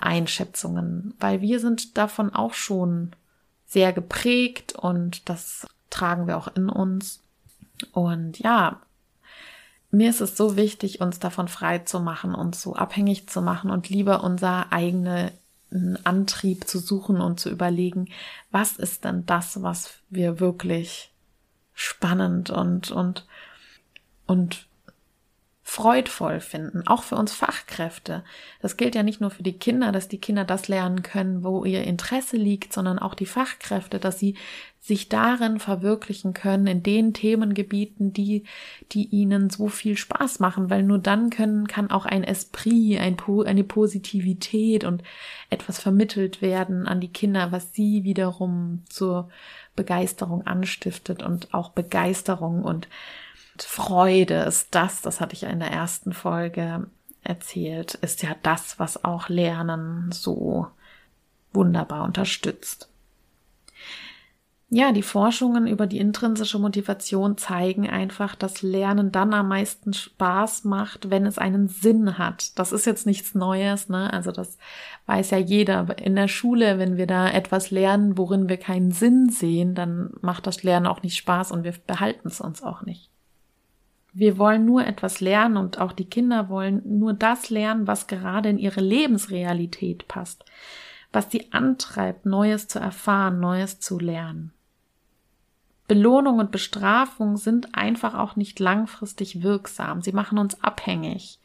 Einschätzungen, 0.00 1.14
weil 1.18 1.40
wir 1.40 1.58
sind 1.58 1.98
davon 1.98 2.32
auch 2.32 2.54
schon 2.54 3.10
sehr 3.66 3.92
geprägt 3.92 4.76
und 4.76 5.28
das 5.28 5.66
tragen 5.90 6.28
wir 6.28 6.36
auch 6.36 6.48
in 6.54 6.68
uns. 6.68 7.24
Und 7.90 8.38
ja, 8.38 8.80
mir 9.94 10.10
ist 10.10 10.20
es 10.20 10.36
so 10.36 10.56
wichtig, 10.56 11.00
uns 11.00 11.18
davon 11.18 11.48
frei 11.48 11.78
zu 11.78 12.00
machen, 12.00 12.34
uns 12.34 12.60
so 12.60 12.74
abhängig 12.74 13.28
zu 13.28 13.42
machen 13.42 13.70
und 13.70 13.88
lieber 13.88 14.24
unser 14.24 14.72
eigene 14.72 15.32
Antrieb 16.04 16.68
zu 16.68 16.78
suchen 16.78 17.20
und 17.20 17.40
zu 17.40 17.50
überlegen, 17.50 18.08
was 18.50 18.76
ist 18.76 19.04
denn 19.04 19.26
das, 19.26 19.62
was 19.62 19.94
wir 20.08 20.38
wirklich 20.38 21.10
spannend 21.72 22.50
und, 22.50 22.90
und, 22.92 23.26
und 24.26 24.66
freudvoll 25.66 26.40
finden, 26.40 26.86
auch 26.86 27.02
für 27.02 27.16
uns 27.16 27.32
Fachkräfte. 27.32 28.22
Das 28.60 28.76
gilt 28.76 28.94
ja 28.94 29.02
nicht 29.02 29.22
nur 29.22 29.30
für 29.30 29.42
die 29.42 29.58
Kinder, 29.58 29.92
dass 29.92 30.08
die 30.08 30.20
Kinder 30.20 30.44
das 30.44 30.68
lernen 30.68 31.02
können, 31.02 31.42
wo 31.42 31.64
ihr 31.64 31.84
Interesse 31.84 32.36
liegt, 32.36 32.74
sondern 32.74 32.98
auch 32.98 33.14
die 33.14 33.24
Fachkräfte, 33.24 33.98
dass 33.98 34.18
sie 34.18 34.36
sich 34.78 35.08
darin 35.08 35.60
verwirklichen 35.60 36.34
können, 36.34 36.66
in 36.66 36.82
den 36.82 37.14
Themengebieten, 37.14 38.12
die, 38.12 38.44
die 38.92 39.06
ihnen 39.06 39.48
so 39.48 39.68
viel 39.68 39.96
Spaß 39.96 40.40
machen, 40.40 40.68
weil 40.68 40.82
nur 40.82 40.98
dann 40.98 41.30
können, 41.30 41.66
kann 41.66 41.90
auch 41.90 42.04
ein 42.04 42.22
Esprit, 42.22 43.00
ein, 43.00 43.16
eine 43.46 43.64
Positivität 43.64 44.84
und 44.84 45.02
etwas 45.48 45.78
vermittelt 45.78 46.42
werden 46.42 46.86
an 46.86 47.00
die 47.00 47.08
Kinder, 47.08 47.50
was 47.50 47.72
sie 47.72 48.04
wiederum 48.04 48.82
zur 48.90 49.30
Begeisterung 49.74 50.46
anstiftet 50.46 51.22
und 51.22 51.54
auch 51.54 51.70
Begeisterung 51.70 52.62
und 52.62 52.86
Freude 53.58 54.42
ist 54.42 54.74
das, 54.74 55.02
das 55.02 55.20
hatte 55.20 55.34
ich 55.34 55.42
ja 55.42 55.48
in 55.48 55.60
der 55.60 55.70
ersten 55.70 56.12
Folge 56.12 56.86
erzählt, 57.22 57.94
ist 57.94 58.22
ja 58.22 58.36
das, 58.42 58.78
was 58.78 59.04
auch 59.04 59.28
Lernen 59.28 60.12
so 60.12 60.66
wunderbar 61.52 62.04
unterstützt. 62.04 62.88
Ja, 64.70 64.90
die 64.90 65.02
Forschungen 65.02 65.68
über 65.68 65.86
die 65.86 65.98
intrinsische 65.98 66.58
Motivation 66.58 67.36
zeigen 67.36 67.88
einfach, 67.88 68.34
dass 68.34 68.60
Lernen 68.62 69.12
dann 69.12 69.32
am 69.32 69.46
meisten 69.46 69.92
Spaß 69.92 70.64
macht, 70.64 71.10
wenn 71.10 71.26
es 71.26 71.38
einen 71.38 71.68
Sinn 71.68 72.18
hat. 72.18 72.58
Das 72.58 72.72
ist 72.72 72.84
jetzt 72.84 73.06
nichts 73.06 73.36
Neues, 73.36 73.88
ne? 73.88 74.12
Also 74.12 74.32
das 74.32 74.58
weiß 75.06 75.30
ja 75.30 75.38
jeder. 75.38 75.96
In 75.98 76.16
der 76.16 76.26
Schule, 76.26 76.78
wenn 76.80 76.96
wir 76.96 77.06
da 77.06 77.28
etwas 77.30 77.70
lernen, 77.70 78.18
worin 78.18 78.48
wir 78.48 78.56
keinen 78.56 78.90
Sinn 78.90 79.28
sehen, 79.28 79.76
dann 79.76 80.10
macht 80.22 80.46
das 80.46 80.64
Lernen 80.64 80.88
auch 80.88 81.02
nicht 81.02 81.16
Spaß 81.18 81.52
und 81.52 81.62
wir 81.62 81.74
behalten 81.86 82.26
es 82.26 82.40
uns 82.40 82.60
auch 82.62 82.82
nicht. 82.82 83.13
Wir 84.16 84.38
wollen 84.38 84.64
nur 84.64 84.86
etwas 84.86 85.20
lernen 85.20 85.56
und 85.56 85.80
auch 85.80 85.90
die 85.92 86.08
Kinder 86.08 86.48
wollen 86.48 86.82
nur 86.84 87.14
das 87.14 87.50
lernen, 87.50 87.88
was 87.88 88.06
gerade 88.06 88.48
in 88.48 88.58
ihre 88.58 88.80
Lebensrealität 88.80 90.06
passt, 90.06 90.44
was 91.12 91.32
sie 91.32 91.52
antreibt, 91.52 92.24
Neues 92.24 92.68
zu 92.68 92.78
erfahren, 92.78 93.40
Neues 93.40 93.80
zu 93.80 93.98
lernen. 93.98 94.52
Belohnung 95.88 96.38
und 96.38 96.52
Bestrafung 96.52 97.36
sind 97.36 97.74
einfach 97.74 98.14
auch 98.14 98.36
nicht 98.36 98.60
langfristig 98.60 99.42
wirksam. 99.42 100.00
Sie 100.00 100.12
machen 100.12 100.38
uns 100.38 100.62
abhängig. 100.62 101.40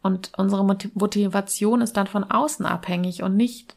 Und 0.00 0.30
unsere 0.38 0.64
Motivation 0.64 1.80
ist 1.80 1.96
dann 1.96 2.06
von 2.06 2.24
außen 2.24 2.64
abhängig 2.64 3.24
und 3.24 3.36
nicht 3.36 3.76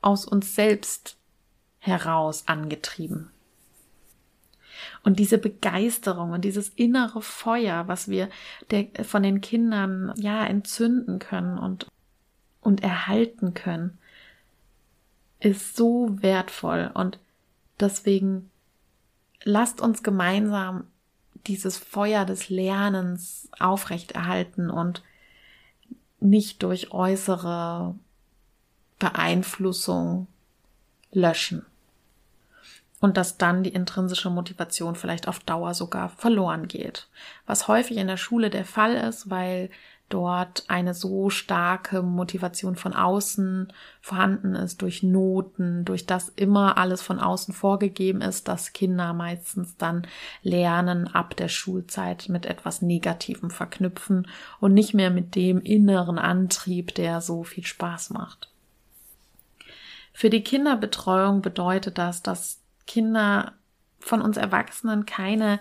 aus 0.00 0.24
uns 0.24 0.54
selbst 0.54 1.18
heraus 1.78 2.48
angetrieben. 2.48 3.30
Und 5.02 5.18
diese 5.18 5.38
Begeisterung 5.38 6.30
und 6.30 6.44
dieses 6.44 6.68
innere 6.70 7.22
Feuer, 7.22 7.88
was 7.88 8.08
wir 8.08 8.28
der, 8.70 8.86
von 9.04 9.22
den 9.22 9.40
Kindern 9.40 10.12
ja 10.16 10.44
entzünden 10.44 11.18
können 11.18 11.58
und, 11.58 11.86
und 12.60 12.82
erhalten 12.82 13.54
können, 13.54 13.98
ist 15.40 15.76
so 15.76 16.16
wertvoll. 16.20 16.90
Und 16.94 17.18
Deswegen 17.80 18.50
lasst 19.44 19.80
uns 19.80 20.02
gemeinsam 20.02 20.84
dieses 21.46 21.78
Feuer 21.78 22.24
des 22.24 22.48
Lernens 22.48 23.48
aufrechterhalten 23.58 24.70
und 24.70 25.02
nicht 26.20 26.62
durch 26.62 26.90
äußere 26.92 27.94
Beeinflussung 28.98 30.26
löschen. 31.12 31.64
Und 33.00 33.16
dass 33.16 33.38
dann 33.38 33.62
die 33.62 33.72
intrinsische 33.72 34.28
Motivation 34.28 34.96
vielleicht 34.96 35.28
auf 35.28 35.38
Dauer 35.38 35.74
sogar 35.74 36.08
verloren 36.08 36.66
geht. 36.66 37.08
Was 37.46 37.68
häufig 37.68 37.96
in 37.96 38.08
der 38.08 38.16
Schule 38.16 38.50
der 38.50 38.64
Fall 38.64 38.94
ist, 38.94 39.30
weil 39.30 39.70
dort 40.08 40.64
eine 40.68 40.94
so 40.94 41.30
starke 41.30 42.02
Motivation 42.02 42.76
von 42.76 42.94
außen 42.94 43.72
vorhanden 44.00 44.54
ist, 44.54 44.80
durch 44.82 45.02
Noten, 45.02 45.84
durch 45.84 46.06
das 46.06 46.30
immer 46.30 46.78
alles 46.78 47.02
von 47.02 47.20
außen 47.20 47.52
vorgegeben 47.52 48.20
ist, 48.22 48.48
dass 48.48 48.72
Kinder 48.72 49.12
meistens 49.12 49.76
dann 49.76 50.06
lernen, 50.42 51.08
ab 51.08 51.36
der 51.36 51.48
Schulzeit 51.48 52.28
mit 52.28 52.46
etwas 52.46 52.80
Negativem 52.80 53.50
verknüpfen 53.50 54.26
und 54.60 54.74
nicht 54.74 54.94
mehr 54.94 55.10
mit 55.10 55.34
dem 55.34 55.60
inneren 55.60 56.18
Antrieb, 56.18 56.94
der 56.94 57.20
so 57.20 57.44
viel 57.44 57.66
Spaß 57.66 58.10
macht. 58.10 58.50
Für 60.12 60.30
die 60.30 60.42
Kinderbetreuung 60.42 61.42
bedeutet 61.42 61.98
das, 61.98 62.22
dass 62.22 62.57
Kinder 62.88 63.52
von 64.00 64.20
uns 64.20 64.36
Erwachsenen 64.36 65.06
keine 65.06 65.60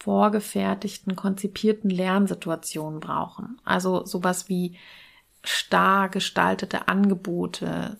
vorgefertigten, 0.00 1.14
konzipierten 1.14 1.90
Lernsituationen 1.90 2.98
brauchen. 2.98 3.60
Also 3.64 4.04
sowas 4.04 4.48
wie 4.48 4.76
starr 5.44 6.08
gestaltete 6.08 6.88
Angebote, 6.88 7.98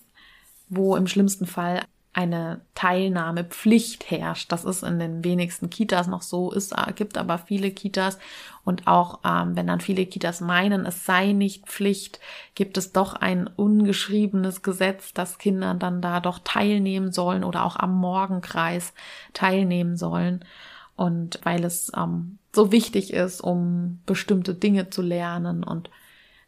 wo 0.67 0.97
im 0.97 1.07
schlimmsten 1.07 1.45
Fall 1.45 1.81
eine 2.13 2.61
Teilnahmepflicht 2.75 4.09
herrscht. 4.09 4.51
Das 4.51 4.65
ist 4.65 4.83
in 4.83 4.99
den 4.99 5.23
wenigsten 5.23 5.69
Kitas 5.69 6.07
noch 6.07 6.21
so, 6.21 6.53
es 6.53 6.71
gibt 6.95 7.17
aber 7.17 7.39
viele 7.39 7.71
Kitas 7.71 8.19
und 8.63 8.87
auch 8.87 9.19
ähm, 9.25 9.55
wenn 9.55 9.67
dann 9.67 9.81
viele 9.81 10.05
Kitas 10.05 10.39
meinen, 10.39 10.85
es 10.85 11.05
sei 11.05 11.33
nicht 11.33 11.65
Pflicht, 11.65 12.19
gibt 12.55 12.77
es 12.77 12.93
doch 12.93 13.15
ein 13.15 13.47
ungeschriebenes 13.47 14.61
Gesetz, 14.61 15.13
dass 15.13 15.39
Kinder 15.39 15.73
dann 15.73 16.01
da 16.01 16.19
doch 16.19 16.39
teilnehmen 16.39 17.11
sollen 17.11 17.43
oder 17.43 17.65
auch 17.65 17.75
am 17.75 17.95
Morgenkreis 17.99 18.93
teilnehmen 19.33 19.97
sollen. 19.97 20.45
Und 20.95 21.39
weil 21.43 21.65
es 21.65 21.91
ähm, 21.97 22.37
so 22.53 22.71
wichtig 22.71 23.11
ist, 23.11 23.41
um 23.41 23.99
bestimmte 24.05 24.53
Dinge 24.53 24.91
zu 24.91 25.01
lernen 25.01 25.63
und 25.63 25.89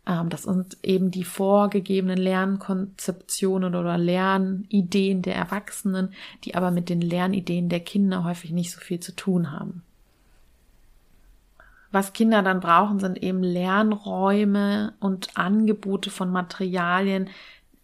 das 0.06 0.44
sind 0.44 0.78
eben 0.84 1.10
die 1.10 1.24
vorgegebenen 1.24 2.18
Lernkonzeptionen 2.18 3.74
oder 3.74 3.98
Lernideen 3.98 5.24
der 5.24 5.36
Erwachsenen, 5.36 6.14
die 6.44 6.54
aber 6.54 6.70
mit 6.70 6.90
den 6.90 7.02
Lernideen 7.02 7.70
der 7.70 7.80
Kinder 7.80 8.24
häufig 8.24 8.52
nicht 8.52 8.72
so 8.72 8.80
viel 8.80 9.00
zu 9.00 9.16
tun 9.16 9.52
haben. 9.52 9.82
Was 11.92 12.14
Kinder 12.14 12.44
dann 12.44 12.60
brauchen, 12.60 13.00
sind 13.00 13.24
eben 13.24 13.42
Lernräume 13.42 14.94
und 15.00 15.30
Angebote 15.38 16.10
von 16.12 16.30
Materialien, 16.30 17.30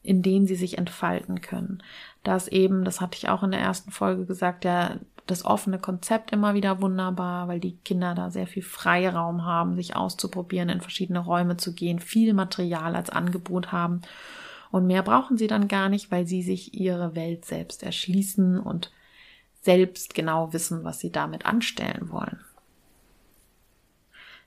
in 0.03 0.21
denen 0.21 0.47
sie 0.47 0.55
sich 0.55 0.77
entfalten 0.77 1.41
können. 1.41 1.83
Das 2.23 2.47
eben, 2.47 2.83
das 2.83 3.01
hatte 3.01 3.17
ich 3.17 3.29
auch 3.29 3.43
in 3.43 3.51
der 3.51 3.59
ersten 3.59 3.91
Folge 3.91 4.25
gesagt, 4.25 4.63
der 4.63 4.99
das 5.27 5.45
offene 5.45 5.79
Konzept 5.79 6.31
immer 6.31 6.53
wieder 6.55 6.81
wunderbar, 6.81 7.47
weil 7.47 7.59
die 7.59 7.77
Kinder 7.85 8.15
da 8.15 8.31
sehr 8.31 8.47
viel 8.47 8.63
Freiraum 8.63 9.45
haben, 9.45 9.75
sich 9.75 9.95
auszuprobieren, 9.95 10.69
in 10.69 10.81
verschiedene 10.81 11.19
Räume 11.19 11.57
zu 11.57 11.73
gehen, 11.73 11.99
viel 11.99 12.33
Material 12.33 12.95
als 12.95 13.09
Angebot 13.09 13.71
haben. 13.71 14.01
Und 14.71 14.87
mehr 14.87 15.03
brauchen 15.03 15.37
sie 15.37 15.47
dann 15.47 15.67
gar 15.67 15.89
nicht, 15.89 16.11
weil 16.11 16.25
sie 16.25 16.41
sich 16.41 16.73
ihre 16.73 17.15
Welt 17.15 17.45
selbst 17.45 17.83
erschließen 17.83 18.59
und 18.59 18.91
selbst 19.61 20.15
genau 20.15 20.53
wissen, 20.53 20.83
was 20.83 20.99
sie 20.99 21.11
damit 21.11 21.45
anstellen 21.45 22.09
wollen. 22.09 22.39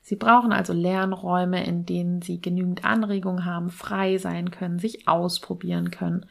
Sie 0.07 0.17
brauchen 0.17 0.53
also 0.53 0.75
Lernräume, 0.75 1.65
in 1.65 1.87
denen 1.87 2.21
sie 2.21 2.39
genügend 2.39 2.85
Anregung 2.85 3.47
haben, 3.47 3.71
frei 3.71 4.19
sein 4.19 4.51
können, 4.51 4.79
sich 4.79 5.09
ausprobieren 5.09 5.91
können. 5.91 6.27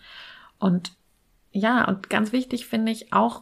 Und 0.59 0.93
ja, 1.51 1.87
und 1.87 2.07
ganz 2.07 2.31
wichtig 2.31 2.67
finde 2.67 2.91
ich 2.91 3.13
auch 3.13 3.41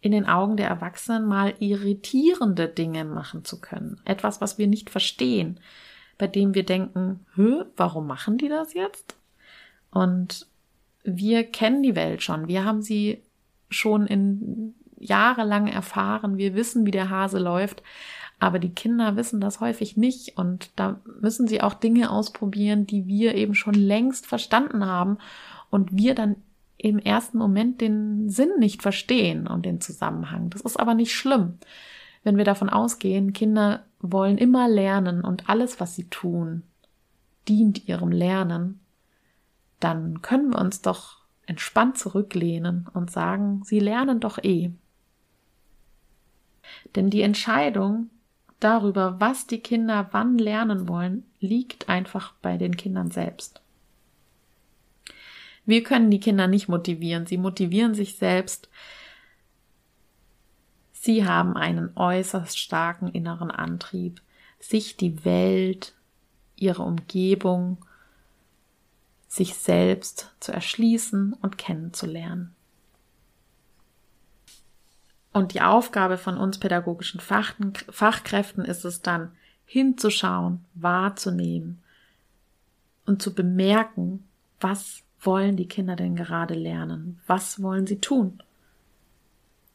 in 0.00 0.12
den 0.12 0.26
Augen 0.26 0.56
der 0.56 0.68
Erwachsenen 0.68 1.26
mal 1.26 1.54
irritierende 1.58 2.68
Dinge 2.68 3.04
machen 3.04 3.44
zu 3.44 3.60
können. 3.60 4.00
Etwas, 4.04 4.40
was 4.40 4.58
wir 4.58 4.68
nicht 4.68 4.90
verstehen, 4.90 5.58
bei 6.18 6.28
dem 6.28 6.54
wir 6.54 6.64
denken, 6.64 7.26
Hö, 7.34 7.64
warum 7.76 8.06
machen 8.06 8.38
die 8.38 8.48
das 8.48 8.74
jetzt? 8.74 9.16
Und 9.90 10.46
wir 11.02 11.42
kennen 11.42 11.82
die 11.82 11.96
Welt 11.96 12.22
schon. 12.22 12.46
Wir 12.46 12.64
haben 12.64 12.80
sie 12.80 13.24
schon 13.70 14.06
in 14.06 14.76
jahrelang 15.00 15.66
erfahren. 15.66 16.38
Wir 16.38 16.54
wissen, 16.54 16.86
wie 16.86 16.92
der 16.92 17.10
Hase 17.10 17.40
läuft. 17.40 17.82
Aber 18.42 18.58
die 18.58 18.74
Kinder 18.74 19.14
wissen 19.14 19.40
das 19.40 19.60
häufig 19.60 19.96
nicht 19.96 20.36
und 20.36 20.70
da 20.74 20.98
müssen 21.20 21.46
sie 21.46 21.62
auch 21.62 21.74
Dinge 21.74 22.10
ausprobieren, 22.10 22.88
die 22.88 23.06
wir 23.06 23.36
eben 23.36 23.54
schon 23.54 23.74
längst 23.74 24.26
verstanden 24.26 24.84
haben 24.84 25.18
und 25.70 25.96
wir 25.96 26.16
dann 26.16 26.34
im 26.76 26.98
ersten 26.98 27.38
Moment 27.38 27.80
den 27.80 28.28
Sinn 28.28 28.50
nicht 28.58 28.82
verstehen 28.82 29.46
und 29.46 29.64
den 29.64 29.80
Zusammenhang. 29.80 30.50
Das 30.50 30.62
ist 30.62 30.80
aber 30.80 30.94
nicht 30.94 31.14
schlimm, 31.14 31.58
wenn 32.24 32.36
wir 32.36 32.44
davon 32.44 32.68
ausgehen, 32.68 33.32
Kinder 33.32 33.84
wollen 34.00 34.38
immer 34.38 34.68
lernen 34.68 35.22
und 35.22 35.48
alles, 35.48 35.78
was 35.78 35.94
sie 35.94 36.10
tun, 36.10 36.64
dient 37.46 37.86
ihrem 37.86 38.10
Lernen, 38.10 38.80
dann 39.78 40.20
können 40.20 40.50
wir 40.50 40.58
uns 40.58 40.82
doch 40.82 41.18
entspannt 41.46 41.96
zurücklehnen 41.96 42.88
und 42.92 43.08
sagen, 43.08 43.62
sie 43.62 43.78
lernen 43.78 44.18
doch 44.18 44.42
eh. 44.42 44.72
Denn 46.96 47.08
die 47.08 47.22
Entscheidung 47.22 48.10
darüber, 48.64 49.20
was 49.20 49.46
die 49.46 49.60
Kinder 49.60 50.08
wann 50.12 50.38
lernen 50.38 50.88
wollen, 50.88 51.24
liegt 51.40 51.88
einfach 51.88 52.34
bei 52.42 52.56
den 52.56 52.76
Kindern 52.76 53.10
selbst. 53.10 53.60
Wir 55.64 55.82
können 55.82 56.10
die 56.10 56.20
Kinder 56.20 56.48
nicht 56.48 56.68
motivieren, 56.68 57.26
sie 57.26 57.38
motivieren 57.38 57.94
sich 57.94 58.16
selbst. 58.16 58.68
Sie 60.92 61.24
haben 61.24 61.56
einen 61.56 61.96
äußerst 61.96 62.58
starken 62.58 63.08
inneren 63.08 63.50
Antrieb, 63.50 64.20
sich 64.58 64.96
die 64.96 65.24
Welt, 65.24 65.94
ihre 66.56 66.82
Umgebung, 66.82 67.84
sich 69.28 69.54
selbst 69.54 70.34
zu 70.40 70.52
erschließen 70.52 71.32
und 71.32 71.58
kennenzulernen. 71.58 72.54
Und 75.32 75.54
die 75.54 75.62
Aufgabe 75.62 76.18
von 76.18 76.36
uns 76.36 76.58
pädagogischen 76.58 77.20
Fachkräften 77.20 78.64
ist 78.64 78.84
es 78.84 79.00
dann, 79.00 79.32
hinzuschauen, 79.64 80.64
wahrzunehmen 80.74 81.82
und 83.06 83.22
zu 83.22 83.34
bemerken, 83.34 84.28
was 84.60 85.02
wollen 85.20 85.56
die 85.56 85.68
Kinder 85.68 85.96
denn 85.96 86.14
gerade 86.14 86.54
lernen? 86.54 87.20
Was 87.26 87.62
wollen 87.62 87.86
sie 87.86 87.98
tun? 87.98 88.42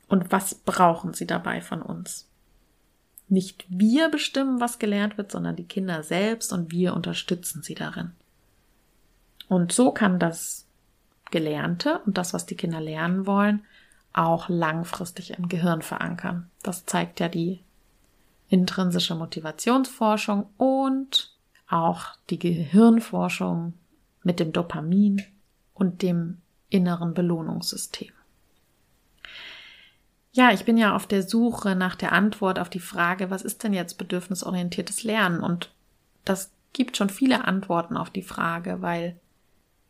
Und 0.08 0.32
was 0.32 0.54
brauchen 0.54 1.14
sie 1.14 1.26
dabei 1.26 1.62
von 1.62 1.82
uns? 1.82 2.30
Nicht 3.28 3.66
wir 3.70 4.10
bestimmen, 4.10 4.62
was 4.62 4.80
gelernt 4.80 5.18
wird, 5.18 5.32
sondern 5.32 5.56
die 5.56 5.66
Kinder 5.66 6.04
selbst 6.04 6.54
und 6.54 6.72
wir 6.72 6.94
unterstützen 6.94 7.64
sie 7.64 7.76
darin. 7.76 8.12
Und 9.50 9.72
so 9.72 9.92
kann 9.92 10.20
das 10.20 10.66
Gelernte 11.32 12.00
und 12.06 12.18
das, 12.18 12.34
was 12.34 12.46
die 12.46 12.56
Kinder 12.56 12.80
lernen 12.80 13.26
wollen, 13.26 13.66
auch 14.18 14.50
langfristig 14.50 15.38
im 15.38 15.48
Gehirn 15.48 15.82
verankern. 15.82 16.50
Das 16.64 16.86
zeigt 16.86 17.20
ja 17.20 17.30
die 17.30 17.62
intrinsische 18.50 19.16
Motivationsforschung 19.16 20.50
und 20.58 21.36
auch 21.70 22.06
die 22.30 22.40
Gehirnforschung 22.40 23.74
mit 24.24 24.40
dem 24.40 24.54
Dopamin 24.54 25.22
und 25.74 26.02
dem 26.02 26.38
inneren 26.70 27.14
Belohnungssystem. 27.14 28.12
Ja, 30.32 30.52
ich 30.52 30.66
bin 30.66 30.78
ja 30.78 30.96
auf 30.96 31.08
der 31.08 31.24
Suche 31.24 31.76
nach 31.76 31.96
der 31.96 32.12
Antwort 32.12 32.60
auf 32.60 32.70
die 32.70 32.80
Frage, 32.80 33.30
was 33.30 33.42
ist 33.42 33.64
denn 33.64 33.74
jetzt 33.74 33.98
bedürfnisorientiertes 33.98 35.04
Lernen? 35.04 35.42
Und 35.42 35.72
das 36.26 36.52
gibt 36.74 36.96
schon 36.96 37.10
viele 37.10 37.46
Antworten 37.46 37.98
auf 37.98 38.10
die 38.10 38.22
Frage, 38.22 38.82
weil 38.82 39.20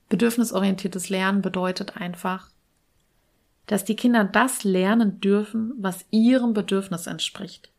bedürfnisorientiertes 0.09 1.09
Lernen 1.09 1.41
bedeutet 1.41 1.97
einfach, 1.97 2.49
dass 3.67 3.83
die 3.83 3.97
Kinder 3.97 4.23
das 4.23 4.63
lernen 4.63 5.19
dürfen, 5.19 5.73
was 5.77 6.05
ihrem 6.09 6.53
Bedürfnis 6.53 7.05
entspricht. 7.05 7.69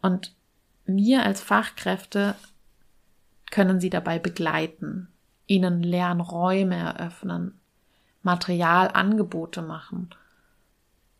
Und 0.00 0.34
wir 0.86 1.22
als 1.22 1.42
Fachkräfte 1.42 2.34
können 3.50 3.78
sie 3.78 3.90
dabei 3.90 4.18
begleiten, 4.18 5.08
ihnen 5.46 5.82
Lernräume 5.82 6.76
eröffnen, 6.76 7.58
Materialangebote 8.22 9.62
machen 9.62 10.10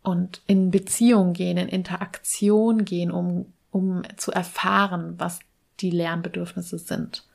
und 0.01 0.41
in 0.47 0.71
Beziehung 0.71 1.33
gehen, 1.33 1.57
in 1.57 1.67
Interaktion 1.67 2.85
gehen, 2.85 3.11
um, 3.11 3.53
um 3.71 4.01
zu 4.17 4.31
erfahren, 4.31 5.15
was 5.17 5.39
die 5.81 5.91
Lernbedürfnisse 5.91 6.79
sind, 6.79 7.25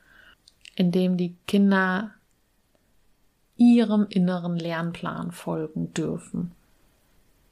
indem 0.75 1.17
die 1.17 1.37
Kinder 1.47 2.11
ihrem 3.57 4.07
inneren 4.09 4.57
Lernplan 4.57 5.31
folgen 5.31 5.95
dürfen 5.95 6.53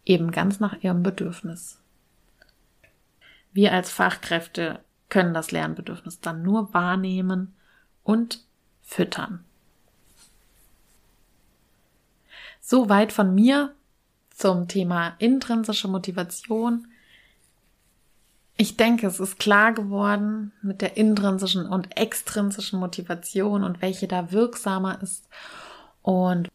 eben 0.05 0.31
ganz 0.31 0.61
nach 0.61 0.83
ihrem 0.83 1.03
Bedürfnis. 1.03 1.79
Wir 3.53 3.73
als 3.73 3.91
Fachkräfte 3.91 4.81
können 5.09 5.35
das 5.35 5.51
Lernbedürfnis 5.51 6.21
dann 6.21 6.43
nur 6.43 6.73
wahrnehmen 6.73 7.55
und 8.03 8.45
füttern. 8.83 9.45
Soweit 12.61 13.13
von 13.13 13.35
mir 13.35 13.75
zum 14.31 14.69
Thema 14.69 15.15
intrinsische 15.19 15.89
Motivation. 15.89 16.89
Ich 18.57 18.77
denke, 18.77 19.07
es 19.07 19.21
ist 19.21 19.39
klar 19.39 19.73
geworden 19.73 20.53
mit 20.63 20.81
der 20.81 20.97
intrinsischen 20.97 21.67
und 21.67 21.97
extrinsischen 21.97 22.81
Motivation 22.81 23.65
und 23.65 23.83
welche 23.83 24.09
da 24.09 24.33
wirksamer 24.33 25.01
ist 25.03 25.29
und 26.03 26.49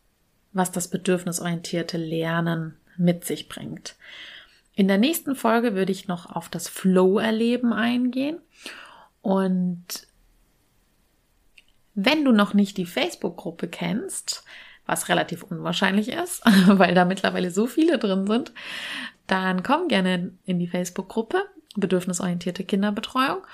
was 0.53 0.71
das 0.71 0.88
bedürfnisorientierte 0.88 1.97
Lernen 1.97 2.77
mit 2.97 3.25
sich 3.25 3.49
bringt. 3.49 3.95
In 4.73 4.88
der 4.88 4.97
nächsten 4.97 5.36
Folge 5.36 5.75
würde 5.75 5.91
ich 5.91 6.07
noch 6.07 6.36
auf 6.36 6.49
das 6.49 6.69
Flow-Erleben 6.69 7.73
eingehen. 7.73 8.39
Und 9.21 10.07
wenn 11.95 12.23
du 12.23 12.31
noch 12.31 12.53
nicht 12.53 12.77
die 12.77 12.86
Facebook-Gruppe 12.86 13.67
kennst, 13.67 14.43
was 14.86 15.10
relativ 15.10 15.43
unwahrscheinlich 15.43 16.10
ist, 16.10 16.43
weil 16.67 16.93
da 16.93 17.05
mittlerweile 17.05 17.51
so 17.51 17.67
viele 17.67 17.97
drin 17.97 18.27
sind, 18.27 18.53
dann 19.25 19.63
komm 19.63 19.88
gerne 19.88 20.31
in 20.45 20.60
die 20.60 20.67
Facebook-Gruppe 20.67 21.43
Bedürfnisorientierte 21.75 22.63
Kinderbetreuung 22.63 23.45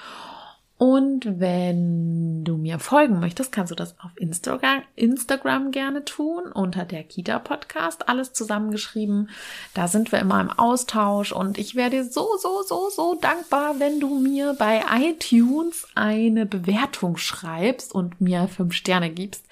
und 0.78 1.40
wenn 1.40 2.44
du 2.44 2.58
mir 2.58 2.80
folgen 2.80 3.20
möchtest, 3.20 3.52
kannst 3.52 3.72
du 3.72 3.76
das 3.76 3.98
auf 4.00 4.12
Instagram, 4.16 4.82
Instagram 4.96 5.72
gerne 5.72 6.04
tun, 6.04 6.52
unter 6.52 6.84
der 6.84 7.04
Kita 7.04 7.40
Podcast, 7.40 8.10
alles 8.10 8.34
zusammengeschrieben. 8.34 9.30
Da 9.76 9.88
sind 9.88 10.12
wir 10.12 10.20
immer 10.20 10.42
im 10.42 10.50
Austausch 10.50 11.32
und 11.32 11.58
ich 11.58 11.76
werde 11.76 12.04
so, 12.04 12.28
so, 12.38 12.64
so, 12.64 12.90
so 12.90 13.16
dankbar, 13.16 13.80
wenn 13.80 14.00
du 14.00 14.20
mir 14.20 14.56
bei 14.58 14.84
iTunes 15.00 15.88
eine 15.94 16.46
Bewertung 16.46 17.18
schreibst 17.18 17.94
und 17.94 18.20
mir 18.20 18.48
fünf 18.48 18.74
Sterne 18.74 19.12
gibst, 19.12 19.46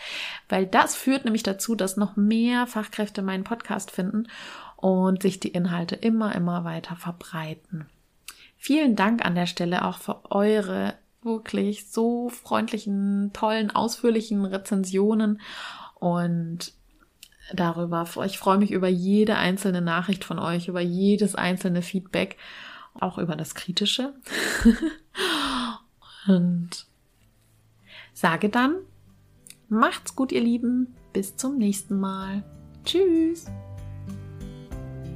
weil 0.50 0.66
das 0.66 0.96
führt 0.96 1.24
nämlich 1.24 1.44
dazu, 1.44 1.76
dass 1.76 1.98
noch 1.98 2.16
mehr 2.16 2.66
Fachkräfte 2.66 3.22
meinen 3.22 3.44
Podcast 3.44 3.92
finden 3.92 4.28
und 4.76 5.22
sich 5.22 5.40
die 5.40 5.50
Inhalte 5.50 5.96
immer, 5.96 6.36
immer 6.36 6.66
weiter 6.66 6.96
verbreiten. 6.96 7.86
Vielen 8.58 8.96
Dank 8.96 9.26
an 9.26 9.34
der 9.34 9.48
Stelle 9.48 9.86
auch 9.86 9.98
für 9.98 10.22
eure 10.30 10.94
wirklich 11.24 11.88
so 11.90 12.30
freundlichen, 12.30 13.32
tollen, 13.34 13.72
ausführlichen 13.72 14.46
Rezensionen 14.46 15.40
und 16.00 16.74
darüber. 17.54 18.08
Ich 18.26 18.38
freue 18.38 18.58
mich 18.58 18.72
über 18.72 18.88
jede 18.88 19.38
einzelne 19.38 19.82
Nachricht 19.82 20.24
von 20.24 20.40
euch, 20.40 20.68
über 20.68 20.82
jedes 20.82 21.36
einzelne 21.36 21.82
Feedback, 21.82 22.38
auch 23.00 23.18
über 23.18 23.36
das 23.36 23.56
kritische. 23.56 24.14
und 26.28 26.86
sage 28.14 28.50
dann, 28.50 28.76
macht's 29.70 30.16
gut, 30.16 30.32
ihr 30.32 30.42
Lieben. 30.42 30.96
Bis 31.14 31.36
zum 31.36 31.58
nächsten 31.58 32.00
Mal. 32.00 32.42
Tschüss. 32.86 33.48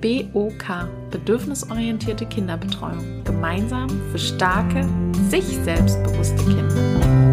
BOK, 0.01 0.87
bedürfnisorientierte 1.09 2.25
Kinderbetreuung. 2.25 3.23
Gemeinsam 3.23 3.89
für 4.11 4.19
starke, 4.19 4.87
sich 5.29 5.57
selbstbewusste 5.63 6.43
Kinder. 6.43 7.24